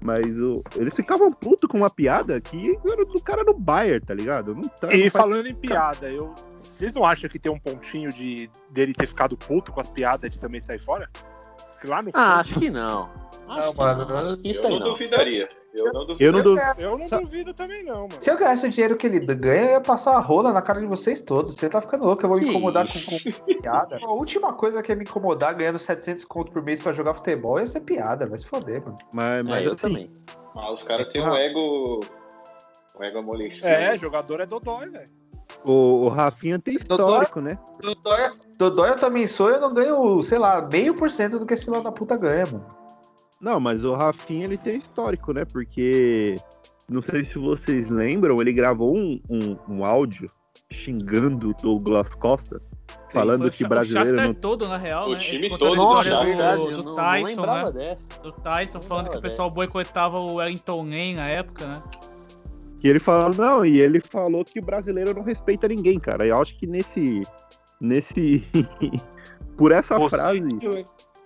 [0.00, 4.14] Mas o- eles ficavam putos com uma piada que era do cara no Bayern, tá
[4.14, 4.54] ligado?
[4.54, 7.58] Não tá, não E faz- falando em piada, eu, vocês não acham que tem um
[7.58, 11.08] pontinho de dele ter ficado puto com as piadas de também sair fora?
[11.82, 13.10] Que Lá no Ah, acho que não.
[13.48, 14.16] Acho Não, mano, não.
[14.18, 14.92] Acho que isso Eu aí não não.
[14.92, 15.48] duvidaria.
[15.74, 16.26] Eu não duvidaria.
[16.26, 16.80] Eu não duvido.
[16.80, 18.16] Eu não duvido também, não, mano.
[18.20, 20.80] Se eu ganhasse o dinheiro que ele ganha, eu ia passar a rola na cara
[20.80, 21.54] de vocês todos.
[21.54, 23.10] Você tá ficando louco, eu vou me incomodar com, isso?
[23.40, 23.96] com piada.
[24.02, 27.58] A última coisa que ia me incomodar ganhando 700 conto por mês pra jogar futebol
[27.58, 28.96] ia ser piada, vai se foder, mano.
[29.12, 30.10] Mas, mas É, eu assim, também.
[30.54, 32.00] Mas os caras têm um ego.
[32.98, 33.66] Um ego amolecido.
[33.66, 35.08] É, jogador é dodói, velho.
[35.64, 37.58] o, o Rafinha tem histórico, né?
[37.80, 38.30] Dodói,
[38.70, 41.64] Dodói eu também sou, eu não ganho, sei lá, meio por cento do que esse
[41.64, 42.64] filho da puta ganha, mano.
[43.40, 45.44] Não, mas o Rafinha ele tem histórico, né?
[45.44, 46.36] Porque
[46.88, 50.26] não sei se vocês lembram, ele gravou um, um, um áudio
[50.70, 52.62] xingando o Douglas Costa,
[53.10, 54.34] falando Foi que o brasileiro Shakhtar não.
[54.34, 55.18] todo, na real, O né?
[55.18, 57.46] time Ele contou todo a do história Shakhtar, do, verdade, do eu não, não Tyson,
[57.46, 57.72] né?
[57.72, 58.20] dessa.
[58.20, 59.54] Do Tyson falando que o pessoal dessa.
[59.56, 61.82] boicotava o Wellington Nen na época, né?
[62.82, 66.26] E ele falou, não, e ele falou que o brasileiro não respeita ninguém, cara.
[66.26, 67.22] Eu acho que nesse.
[67.82, 68.44] Nesse.
[69.58, 70.40] Por essa frase,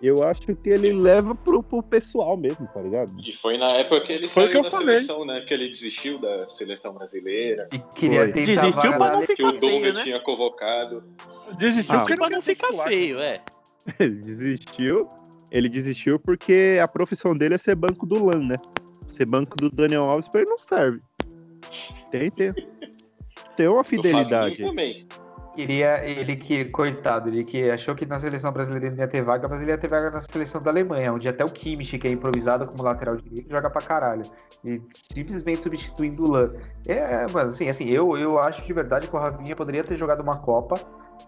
[0.02, 3.12] eu acho que ele leva pro, pro pessoal mesmo, tá ligado?
[3.24, 4.96] E foi na época que ele Foi que eu da falei.
[4.96, 5.40] seleção, né?
[5.46, 7.68] Que ele desistiu da seleção brasileira.
[7.72, 8.32] E queria Foi.
[8.32, 10.02] tentar Desistiu pra não Le- Que ficar o Dunga feio, né?
[10.02, 11.04] tinha convocado.
[11.58, 11.98] Desistiu Ah.
[12.00, 13.36] porque Pra não ficar feio, é.
[14.00, 15.08] Ele desistiu.
[15.50, 18.56] Ele desistiu porque a profissão dele é ser banco do LAN, né?
[19.08, 21.00] Ser banco do Daniel Alves pra ele não serve.
[22.10, 22.50] Tem, tem.
[23.56, 24.62] Tem uma fidelidade.
[24.64, 25.06] Também.
[25.56, 29.22] Queria ele que, coitado, ele que achou que na seleção brasileira ele não ia ter
[29.22, 32.06] vaga, mas ele ia ter vaga na seleção da Alemanha, onde até o Kimmich, que
[32.06, 34.22] é improvisado como lateral direito, joga pra caralho.
[34.62, 34.80] E
[35.14, 36.52] simplesmente substituindo o Lan.
[36.86, 40.20] É, mano, assim, assim eu, eu acho de verdade que o Rafinha poderia ter jogado
[40.20, 40.74] uma Copa.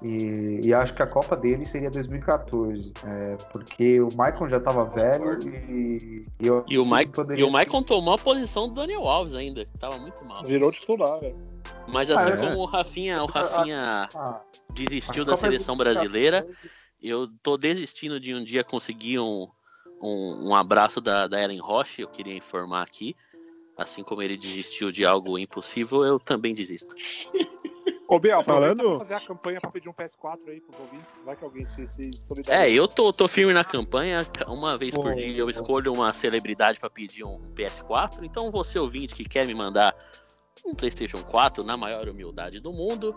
[0.03, 2.93] E, e acho que a Copa dele seria 2014.
[3.05, 7.12] é, porque o Maicon já tava velho e, e eu E o, acho que Mike,
[7.12, 10.45] poderia- e o Maicon tomou a posição do Daniel Alves ainda, que tava muito mal.
[10.45, 11.35] Virou titular, velho.
[11.86, 12.36] Mas assim Ah, é?
[12.36, 14.40] como o Rafinha, o Rafinha Ah,
[14.72, 15.78] desistiu a da é seleção 2014.
[15.78, 16.46] brasileira,
[17.02, 19.48] eu tô desistindo de um dia conseguir um,
[20.00, 23.16] um, um abraço da, da Ellen Roche, eu queria informar aqui.
[23.78, 26.94] Assim como ele desistiu de algo impossível, eu também desisto.
[28.08, 31.14] Ô, Biel, Falando- fazer a campanha pra pedir um PS4 aí pros ouvintes.
[31.24, 32.52] Vai que alguém se, se solidariza.
[32.66, 34.26] É, eu tô, tô firme na campanha.
[34.48, 38.24] Uma vez por dia eu escolho uma celebridade pra pedir um PS4.
[38.24, 39.94] Então, você ouvinte que quer me mandar
[40.68, 43.14] um PlayStation 4 na maior humildade do mundo,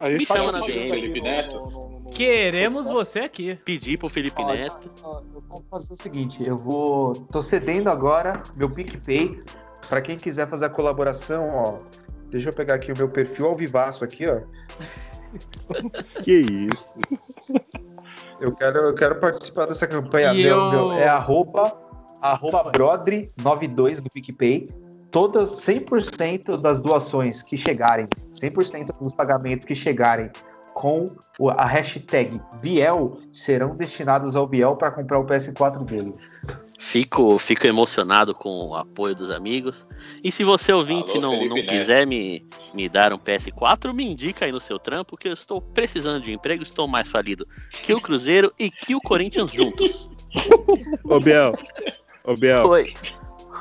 [0.00, 0.80] A gente me chama na DM.
[0.92, 1.54] aí Felipe Neto.
[1.56, 3.54] no- no- no- Queremos você aqui.
[3.64, 4.90] pedir pro Felipe Ó, Neto.
[5.04, 7.14] ó, eu vou fazer o seguinte, eu vou.
[7.14, 9.42] tô cedendo agora meu PicPay
[9.88, 11.78] para quem quiser fazer a colaboração, ó.
[12.30, 14.40] Deixa eu pegar aqui o meu perfil ao vivaço aqui, ó.
[16.24, 17.54] Que isso.
[18.40, 20.32] Eu quero, eu quero participar dessa campanha.
[20.34, 21.72] E Meu, eu- meu, é arroba,
[22.20, 24.68] arroba Brodre92 do PicPay.
[25.12, 28.08] Todas 100% das doações que chegarem,
[28.40, 30.30] 100% dos pagamentos que chegarem
[30.72, 31.04] com
[31.38, 36.14] o- a hashtag Biel serão destinados ao Biel para comprar o PS4 dele.
[36.78, 39.86] Fico, fico emocionado com o apoio dos amigos.
[40.24, 44.04] E se você ouvinte Alô, não, Felipe não quiser me, me dar um PS4, me
[44.04, 47.46] indica aí no seu trampo que eu estou precisando de emprego, estou mais falido
[47.82, 50.08] que o Cruzeiro e que o Corinthians juntos.
[51.04, 51.52] Ô, Biel.
[52.24, 52.66] Ô, Biel.
[52.66, 52.94] Oi.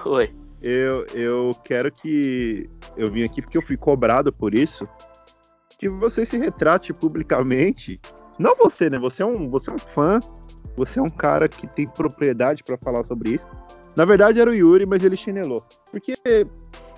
[0.06, 0.41] Oi.
[0.62, 2.70] Eu, eu quero que.
[2.96, 4.84] Eu vim aqui porque eu fui cobrado por isso.
[5.80, 8.00] que você se retrate publicamente.
[8.38, 9.00] Não você, né?
[9.00, 10.20] Você é um, você é um fã,
[10.76, 13.48] você é um cara que tem propriedade pra falar sobre isso.
[13.96, 15.64] Na verdade era o Yuri, mas ele chinelou.
[15.90, 16.14] Porque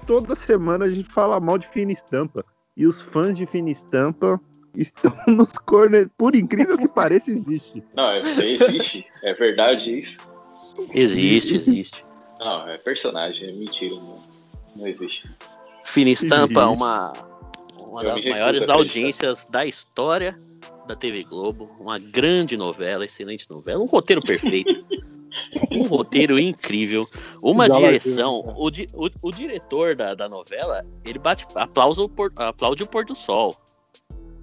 [0.05, 2.45] toda semana a gente fala mal de fina estampa.
[2.75, 4.39] E os fãs de fina estampa
[4.75, 6.09] estão nos corners.
[6.17, 7.83] Por incrível que pareça, existe.
[7.95, 9.03] Não, é, existe.
[9.23, 10.17] É verdade isso.
[10.93, 12.05] Existe, existe.
[12.43, 13.95] Não, é personagem, é mentira.
[13.95, 14.15] Não,
[14.75, 15.29] não existe.
[15.83, 16.75] Fina Estampa, Existe.
[16.75, 17.13] uma,
[17.79, 20.39] uma Eu das maiores audiências da história
[20.87, 21.69] da TV Globo.
[21.79, 23.81] Uma grande novela, excelente novela.
[23.81, 24.81] Um roteiro perfeito.
[25.71, 27.07] um roteiro incrível.
[27.41, 28.53] Uma Já direção.
[28.57, 32.87] O, di- o, o diretor da, da novela, ele bate aplaude o, pôr- aplaude o
[32.87, 33.55] pôr do sol.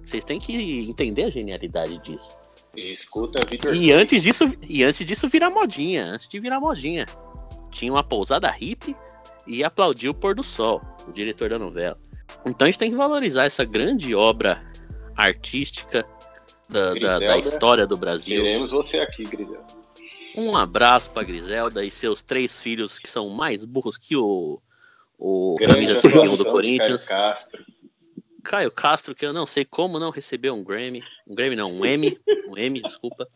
[0.03, 2.37] Vocês têm que entender a genialidade disso.
[2.75, 3.75] E escuta Vitor.
[3.75, 7.05] E antes disso, e antes disso virar modinha, antes de virar modinha.
[7.71, 8.95] Tinha uma pousada hippie
[9.47, 11.97] e aplaudiu o pôr do sol, o diretor da novela.
[12.45, 14.59] Então a gente tem que valorizar essa grande obra
[15.15, 16.03] artística
[16.69, 18.37] da, da- da história do Brasil.
[18.43, 19.65] Queremos você aqui, Griselda.
[20.35, 24.61] Um abraço pra Griselda e seus três filhos que são mais burros que o,
[25.17, 27.05] o Grande camisa 31 do Corinthians.
[27.05, 27.65] Caio Castro.
[28.43, 31.03] Caio Castro, que eu não sei como não recebeu um Grammy.
[31.27, 32.17] Um Grammy não, um M.
[32.47, 33.27] Um M, desculpa.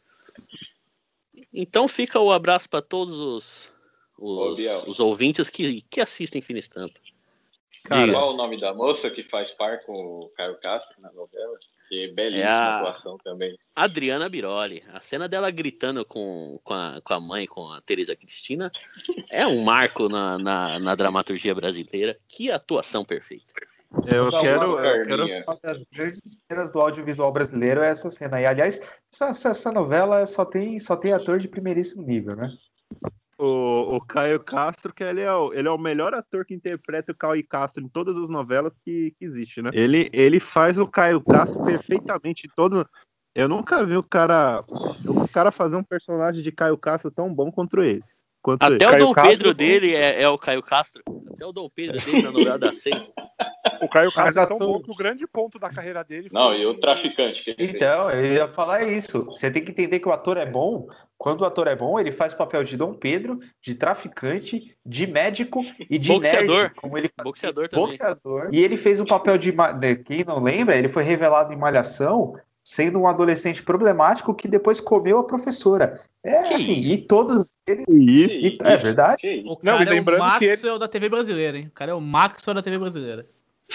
[1.54, 3.74] Então fica o abraço para todos os,
[4.18, 4.84] os, Biel.
[4.88, 7.00] os ouvintes que, que assistem Fina Estampa.
[7.86, 8.14] Cara, Diga.
[8.18, 11.58] qual o nome da moça que faz par com o Caio Castro na novela?
[11.88, 13.56] Que é belíssima É a- atuação também.
[13.76, 14.84] Adriana Biroli.
[14.92, 18.72] A cena dela gritando com, com, a, com a mãe, com a Teresa Cristina,
[19.30, 22.18] é um marco na, na, na dramaturgia brasileira.
[22.28, 23.54] Que atuação perfeita.
[24.08, 28.42] Eu quero, uma eu quero Uma das grandes cenas do audiovisual brasileiro é essa cena.
[28.42, 28.82] E, aliás,
[29.14, 32.52] essa, essa- essa novela só tem, só tem ator de primeiríssimo nível, né?
[33.38, 37.12] O, o Caio Castro, que ele é, o, ele é o melhor ator que interpreta
[37.12, 39.72] o Caio Castro em todas as novelas que, que existe, né?
[39.74, 42.88] Ele, ele faz o Caio Castro perfeitamente todo.
[43.34, 44.64] Eu nunca vi o cara,
[45.06, 48.02] o cara fazer um personagem de Caio Castro tão bom quanto ele.
[48.42, 49.04] Quanto Até ele.
[49.04, 51.02] o Dom Pedro dele é, é o Caio Castro.
[51.34, 53.12] Até o Dom Pedro dele na novela das seis.
[53.82, 56.40] O Caio Mas Castro é tão bom que o grande ponto da carreira dele foi.
[56.40, 57.58] Não, e o traficante fez.
[57.58, 59.26] Então, eu ia falar isso.
[59.26, 60.88] Você tem que entender que o ator é bom.
[61.18, 65.64] Quando o ator é bom, ele faz papel de Dom Pedro, de traficante, de médico
[65.90, 66.56] e de Boxeador.
[66.64, 67.24] nerd, como ele faz.
[67.24, 67.86] Boxeador também.
[67.86, 68.50] Boxeador.
[68.52, 72.36] E ele fez o papel de, de quem não lembra, ele foi revelado em Malhação,
[72.64, 76.00] sendo um adolescente problemático que depois comeu a professora.
[76.24, 76.94] É Que assim, isso?
[76.94, 77.86] e todos eles.
[77.90, 78.36] Isso.
[78.36, 79.44] e- é verdade?
[79.46, 81.68] O Não, cara e lembrando é o que ele- Maxwell da TV brasileira, hein?
[81.68, 83.26] O cara é o Maxwell da TV brasileira.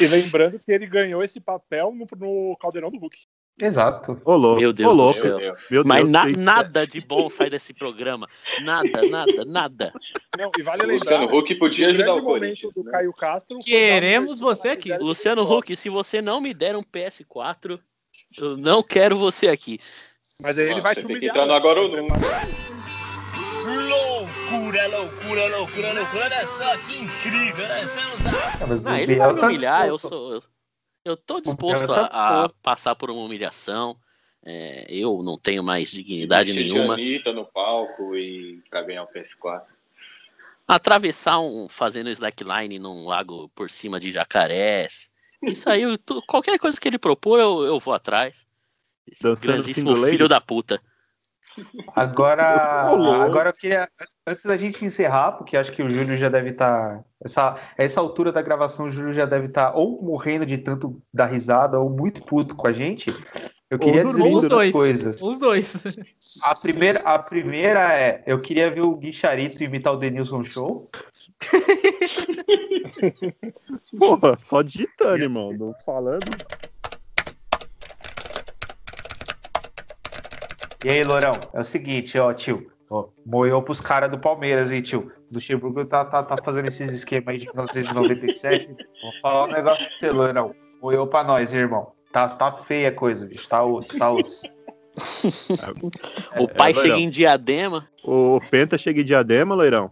[0.01, 3.17] E lembrando que ele ganhou esse papel no, no Caldeirão do Hulk.
[3.61, 4.21] Exato.
[4.25, 4.61] Ô, louco.
[4.61, 5.57] Meu Deus ô, do céu.
[5.71, 8.27] Meu Mas Deus, na- tem- nada de bom sai desse programa.
[8.63, 9.93] Nada, nada, nada.
[10.39, 11.37] Não, e vale O Luciano lembrar.
[11.39, 12.73] Huck podia ajudar o Corinthians.
[12.75, 12.91] do né?
[12.93, 13.59] Caio Castro.
[13.59, 14.97] Queremos você aqui.
[14.97, 17.79] Luciano Huck, se você não me der um PS4,
[18.39, 19.79] eu não quero você aqui.
[20.43, 21.37] Mas aí ele Nossa, vai você te tem que humilhar.
[21.37, 22.07] entrar no agora ou não.
[23.63, 26.25] Loucura, loucura, loucura, loucura.
[26.25, 27.69] Olha só que incrível.
[27.69, 28.31] Nós estamos a...
[28.63, 30.43] É, mas Não, o ele vai me tá humilhar, eu sou.
[31.05, 33.97] Eu, tô disposto tá a, a passar por uma humilhação.
[34.43, 36.95] É, eu não tenho mais dignidade nenhuma.
[36.95, 39.63] Anitta no palco e pra ganhar o PS4.
[40.67, 41.69] Atravessar um.
[41.69, 45.09] fazendo slackline num lago por cima de jacarés.
[45.43, 48.47] Isso aí, eu tô- qualquer coisa que ele propor, eu, eu vou atrás.
[49.11, 50.81] Esse Dançando grandíssimo filho da puta.
[51.95, 52.45] Agora,
[53.25, 53.89] agora eu queria,
[54.27, 57.03] antes da gente encerrar, porque acho que o Júlio já deve estar.
[57.25, 61.27] essa, essa altura da gravação, o Júlio já deve estar ou morrendo de tanto dar
[61.27, 63.11] risada, ou muito puto com a gente.
[63.71, 64.73] Eu queria dizer duas dois.
[64.73, 65.23] coisas.
[65.23, 65.75] Os dois.
[66.43, 70.91] A primeira, a primeira é: eu queria ver o Gui Charito imitar o Denilson Show.
[73.97, 75.53] Porra, só digitando, irmão.
[75.53, 76.27] Não falando.
[80.85, 82.71] E aí, Lourão, é o seguinte, ó, tio.
[82.89, 85.13] Ó, moeu pros caras do Palmeiras, hein, tio.
[85.31, 88.69] Do Luxemburgo tá, tá, tá fazendo esses esquemas aí de 1997.
[88.69, 90.55] Vou falar um negócio pra você, Lourão.
[90.83, 91.93] Moeu pra nós, hein, irmão.
[92.13, 93.49] Tá, tá feia a coisa, bicho.
[93.49, 94.43] Tá osso, tá osso.
[96.39, 97.01] O pai é, chega Loirão.
[97.01, 97.89] em diadema.
[98.05, 99.91] O Penta chega em diadema, Leirão.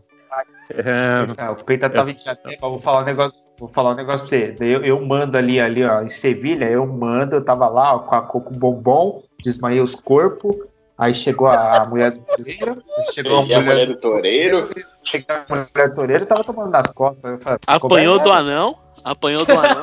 [0.70, 4.26] É, É, o Peita tava em diadema, vou falar um negócio, vou falar um negócio
[4.26, 4.54] pra você.
[4.60, 8.14] Eu, eu mando ali, ali, ó, em Sevilha, eu mando, eu tava lá ó, com
[8.14, 10.54] a coco bombom, desmaiei os corpos.
[10.98, 12.82] Aí chegou a, a mulher do Toreiro,
[13.12, 14.68] chegou a E a mulher, mulher do toureiro.
[15.04, 17.40] chegou a mulher do Toreiro, tava tomando nas costas.
[17.40, 18.78] Falei, Apanhou do é que anão.
[19.04, 19.80] Apanhou do anão.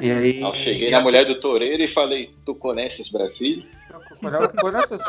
[0.00, 3.66] E aí, Eu cheguei na mulher do toureiro e falei, tu conheces Brasília?
[4.20, 5.00] Quando essas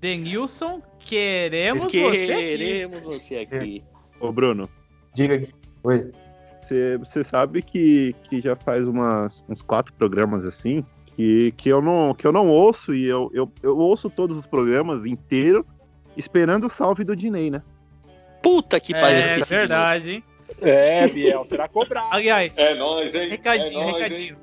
[0.00, 2.26] Denilson, queremos você aqui.
[2.26, 3.84] Queremos você aqui.
[4.20, 4.70] Ô, Bruno,
[5.12, 5.52] Diga aqui.
[5.82, 6.10] Oi.
[6.98, 10.82] você sabe que, que já faz umas, uns quatro programas assim
[11.18, 14.46] que, que, eu não, que eu não ouço e eu, eu, eu ouço todos os
[14.46, 15.66] programas inteiro
[16.16, 17.60] esperando o salve do Dinei, né?
[18.40, 20.24] Puta que pariu, É esqueci de verdade, hein?
[20.62, 22.06] É, Biel, será cobrado.
[22.12, 23.30] Aliás, É nóis, hein?
[23.30, 24.34] recadinho, é nóis, recadinho.
[24.36, 24.40] Hein?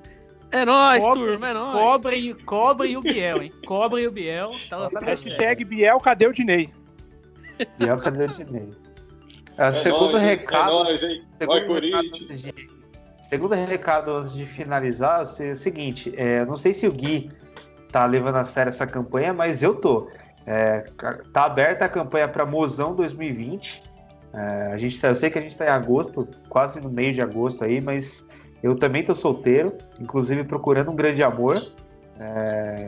[0.51, 1.71] É nóis, Cobre- turma, é nóis.
[1.79, 3.53] Cobrem, cobrem o Biel, hein?
[3.65, 4.51] Cobrem o Biel.
[4.69, 5.63] Tá hashtag.
[5.63, 6.69] Biel, cadê o Dinei?
[7.79, 8.69] Biel, cadê o Dinei?
[9.57, 10.29] É, É segundo nóis, hein?
[10.29, 10.69] recado.
[10.69, 11.23] É nóis, hein?
[11.47, 12.43] Vai, Corinthians.
[13.29, 17.31] Segundo recado antes de finalizar, é o seguinte: é, não sei se o Gui
[17.91, 20.09] tá levando a sério essa campanha, mas eu tô.
[20.47, 20.83] É,
[21.33, 23.81] tá aberta a campanha para Mozão 2020.
[24.33, 27.13] É, a gente tá- eu sei que a gente está em agosto, quase no meio
[27.13, 28.25] de agosto aí, mas
[28.61, 31.71] eu também tô solteiro, inclusive procurando um grande amor.
[32.19, 32.87] É,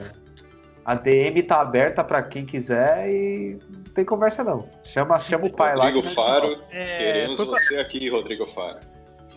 [0.86, 4.68] a DM tá aberta para quem quiser e não tem conversa não.
[4.84, 5.90] Chama, chama o pai lá.
[5.92, 8.80] que Rodrigo Faro, É, queremos você aqui, Rodrigo Faro.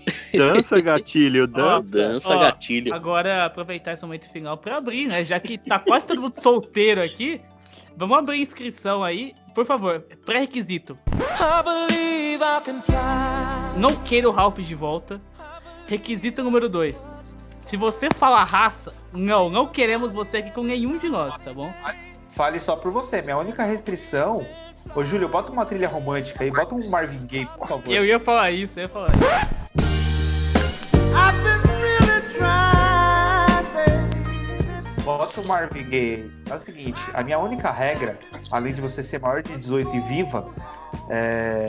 [0.33, 1.83] Dança, gatilho, Ó, dança.
[1.83, 2.95] Dança, Ó, gatilho.
[2.95, 5.25] Agora, aproveitar esse momento final pra abrir, né?
[5.25, 7.41] Já que tá quase todo mundo solteiro aqui,
[7.97, 9.35] vamos abrir a inscrição aí.
[9.55, 10.97] Por favor, pré-requisito.
[13.77, 15.21] Não queira o Ralph de volta.
[15.87, 17.05] Requisito número 2.
[17.63, 21.73] Se você falar raça, não, não queremos você aqui com nenhum de nós, tá bom?
[22.31, 23.21] Fale só por você.
[23.23, 24.47] Minha única restrição.
[24.95, 27.93] Ô, Júlio, bota uma trilha romântica aí, bota um Marvin Gaye, por favor.
[27.93, 29.89] Eu ia falar isso, eu ia falar isso.
[35.05, 36.31] Bota o Marvin Gaye.
[36.51, 38.19] É o seguinte, a minha única regra,
[38.51, 40.47] além de você ser maior de 18 e viva,
[41.09, 41.67] é,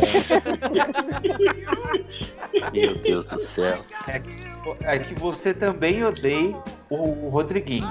[2.73, 3.77] Meu Deus do céu.
[4.07, 4.51] é que-
[4.83, 6.55] é que você também odeie
[6.89, 7.89] o, o Rodriguinho.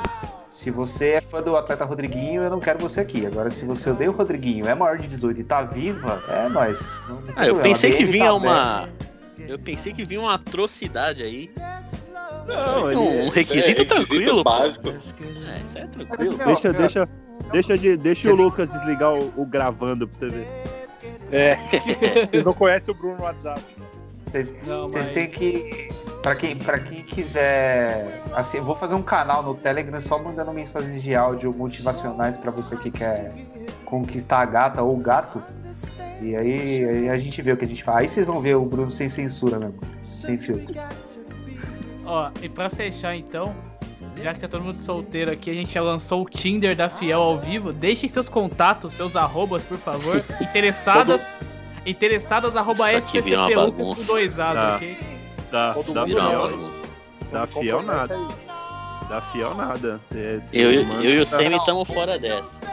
[0.51, 3.25] Se você é fã do atleta Rodriguinho, eu não quero você aqui.
[3.27, 7.35] Agora, se você odeia o Rodriguinho, é maior de 18 e tá viva, é tem
[7.37, 8.89] Ah, eu pensei que vinha tá uma.
[9.51, 11.51] Eu pensei que vinha uma atrocidade aí.
[12.47, 14.45] Não, um, ele- um requisito é, tranquilo.
[14.45, 14.89] básico.
[14.89, 16.39] É, isso é tranquilo.
[16.45, 17.09] Deixa, deixa,
[17.53, 20.47] deixa, de, deixa o Lucas desligar o, o gravando pra você ver.
[21.33, 21.57] É.
[22.31, 23.61] Vocês não conhecem o Bruno no WhatsApp.
[24.25, 25.89] Vocês Não, vocês mas- têm que.
[26.23, 28.23] Pra quem, pra quem quiser.
[28.35, 32.51] Assim, eu vou fazer um canal no Telegram só mandando mensagens de áudio motivacionais pra
[32.51, 33.33] você que quer
[33.87, 35.43] conquistar a gata ou o gato.
[36.21, 37.97] E aí, aí a gente vê o que a gente faz.
[37.99, 39.81] Aí vocês vão ver o Bruno sem censura mesmo.
[40.05, 40.75] Sem filtro.
[42.05, 43.55] Ó, e pra fechar então,
[44.17, 47.21] já que tá todo mundo solteiro aqui, a gente já lançou o Tinder da Fiel
[47.23, 47.73] ao vivo.
[47.73, 50.23] Deixem seus contatos, seus arrobas, por favor.
[50.39, 51.27] Interessadas.
[51.87, 54.07] Interessadas, arroba Isso aqui virou uma FCP Lucas com bagunça.
[54.13, 54.77] dois A's, Tá.
[54.77, 54.99] ok?
[55.75, 56.71] Todo Virou uma fiel,
[57.33, 58.17] dá fiel nada.
[59.09, 60.01] Dá fiel nada.
[60.13, 62.71] Cê- cê Eu, eu, e o Semi estamos fora dessa.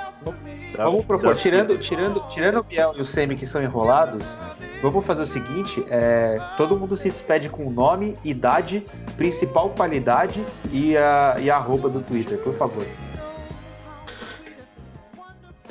[0.75, 4.38] Vamos propor, tirando, tirando, tirando o Biel e o Semi que são enrolados,
[4.82, 8.84] vamos fazer o seguinte: é, todo mundo se despede com o nome, idade,
[9.15, 12.86] principal qualidade e a, e a arroba do Twitter, por favor.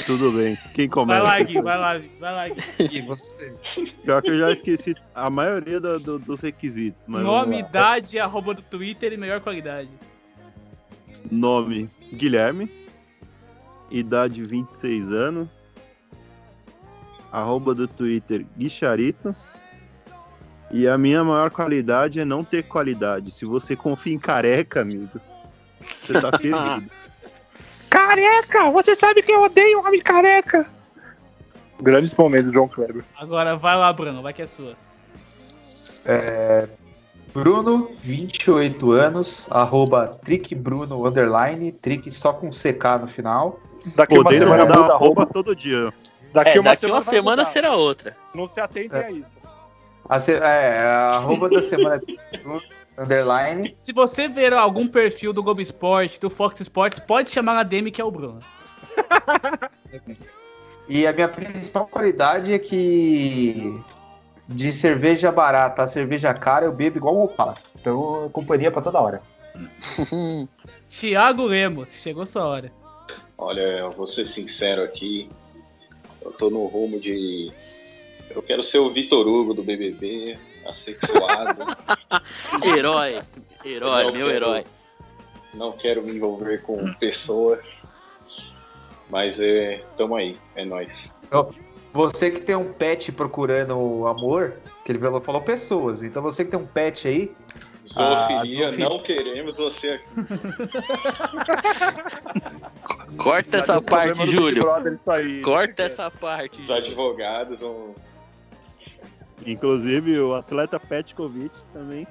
[0.04, 0.56] Tudo bem.
[0.74, 1.22] Quem Vai começa?
[1.22, 2.60] lá, Gui, vai lá, Gui, vai lá, Gui.
[2.92, 3.54] E você?
[4.04, 7.00] Pior que eu já esqueci a maioria do- do- dos requisitos.
[7.06, 9.88] Mas Nome, idade, arroba do Twitter e melhor qualidade.
[11.30, 12.70] Nome: Guilherme.
[13.90, 15.48] Idade: 26 anos.
[17.32, 19.34] Arroba do Twitter: Guicharito.
[20.70, 23.30] E a minha maior qualidade é não ter qualidade.
[23.30, 25.20] Se você confia em careca, amigo,
[26.00, 26.90] você tá perdido.
[27.90, 28.70] Careca!
[28.70, 30.68] Você sabe que eu odeio homem careca!
[31.80, 33.04] Grandes momentos John Kleber.
[33.18, 34.74] Agora vai lá, Bruno, vai que é sua.
[36.06, 36.68] É,
[37.34, 43.60] Bruno, 28 anos, arroba trickbruno, underline, trick só com CK no final.
[43.94, 45.32] Daqui uma Podendo semana mudar muda a a roupa roupa.
[45.32, 45.92] todo dia.
[46.32, 47.44] Daqui É, uma daqui semana, uma semana mudar.
[47.50, 48.16] será outra.
[48.34, 49.36] Não se atentem a isso.
[50.08, 51.96] A, se- é, a arroba da semana
[52.32, 52.38] é
[52.98, 53.74] underline.
[53.78, 57.90] Se você ver algum perfil do Globo Esporte, do Fox Sports, pode chamar na DM
[57.90, 58.40] que é o Bruno.
[60.88, 63.74] E a minha principal qualidade é que
[64.48, 67.54] de cerveja barata a cerveja cara eu bebo igual um opala.
[67.74, 69.22] Então, companhia pra toda hora.
[70.88, 72.72] Thiago Lemos, chegou sua hora.
[73.36, 75.28] Olha, eu vou ser sincero aqui.
[76.22, 77.52] Eu tô no rumo de.
[78.30, 80.38] Eu quero ser o Vitor Hugo do BBB,
[80.70, 81.64] assexuado.
[82.64, 83.20] Herói.
[83.64, 84.64] Herói, Não meu quero- herói.
[85.54, 87.60] Não quero me envolver com pessoas.
[89.08, 89.82] Mas é.
[89.96, 90.90] Tamo aí, é nóis.
[91.92, 96.02] Você que tem um pet procurando amor, que ele falou, falou pessoas.
[96.02, 97.34] Então você que tem um pet aí.
[97.88, 100.04] Zoofilia, Ah, não queremos você aqui.
[103.16, 104.64] Corta essa o problema parte, Júlio.
[105.42, 106.60] Corta essa parte.
[106.62, 107.94] Os advogados vão.
[109.46, 112.06] Inclusive o atleta Petkovic também.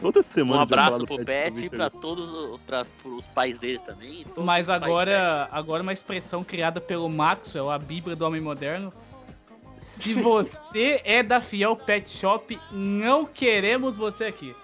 [0.00, 0.56] Toda semana.
[0.56, 4.24] Um abraço pro Pet e pra todos para os pais dele também.
[4.36, 8.92] Mas agora, agora uma expressão criada pelo Maxwell, a Bíblia do Homem Moderno.
[9.78, 14.54] Se você é da Fiel Pet Shop, não queremos você aqui.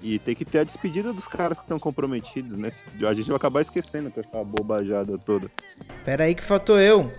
[0.00, 2.70] E tem que ter a despedida dos caras que estão comprometidos, né?
[3.04, 5.50] A gente vai acabar esquecendo com essa bobajada toda.
[6.04, 7.12] Pera aí que faltou eu.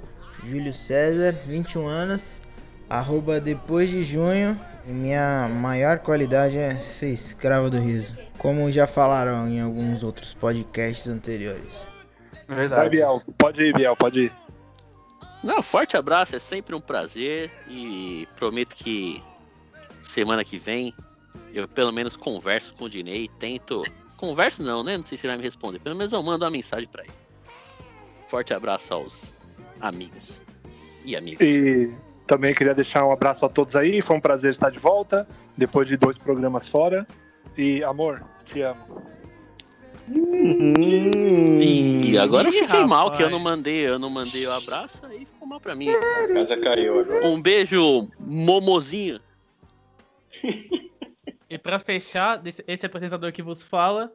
[0.44, 2.40] Júlio César, 21 anos,
[2.90, 4.60] arroba depois de junho.
[4.86, 8.16] E minha maior qualidade é ser escravo do riso.
[8.38, 11.86] Como já falaram em alguns outros podcasts anteriores.
[12.48, 13.22] Vai, Biel.
[13.38, 14.32] Pode ir, Biel, pode ir.
[15.44, 19.22] Não, forte abraço, é sempre um prazer e prometo que
[20.02, 20.94] semana que vem
[21.54, 23.82] eu pelo menos converso com o Dinei, tento.
[24.18, 24.98] Converso não, né?
[24.98, 25.80] Não sei se ele vai me responder.
[25.80, 27.14] Pelo menos eu mando uma mensagem pra ele.
[28.28, 29.34] Forte abraço aos
[29.80, 30.42] amigos
[31.06, 31.42] e amigas.
[31.42, 31.92] E
[32.28, 34.02] também queria deixar um abraço a todos aí.
[34.02, 35.28] Foi um prazer estar de volta,
[35.58, 37.08] depois de dois programas fora.
[37.58, 39.02] E, amor, te amo.
[41.60, 43.32] E agora eu fiquei mal que eu rapaz.
[43.32, 45.90] não mandei, eu não mandei o abraço, aí ficou mal pra mim.
[45.90, 47.28] A casa caiu agora.
[47.28, 49.20] Um beijo, Momozinho.
[51.50, 54.12] E pra fechar, esse apresentador que vos fala,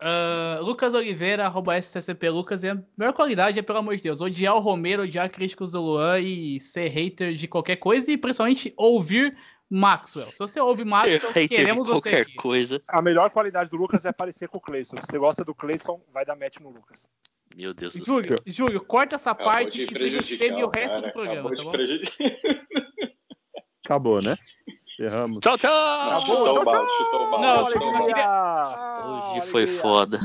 [0.00, 4.20] ah, Lucas Oliveira, arroba SCCP Lucas, e a melhor qualidade é, pelo amor de Deus,
[4.20, 8.72] odiar o Romero, odiar críticos do Luan e ser hater de qualquer coisa e principalmente
[8.76, 9.36] ouvir
[9.68, 10.26] Maxwell.
[10.26, 12.34] Se você ouve Maxwell, queremos você aqui.
[12.34, 12.80] coisa.
[12.88, 14.96] A melhor qualidade do Lucas é parecer com o Cleison.
[14.96, 17.06] Se você gosta do Cleison, vai dar match no Lucas.
[17.54, 20.64] Meu Deus do Júlio, Júlio, corta essa Acabou parte de que siga prejudicar você e
[20.64, 21.72] o o resto cara, do programa, tá de bom?
[23.84, 24.36] Acabou, né?
[25.00, 25.38] Erramos.
[25.40, 25.72] Tchau, tchau!
[25.72, 27.46] O balde, chutou o balde.
[27.46, 29.30] Não.
[29.32, 30.20] Hoje foi foda.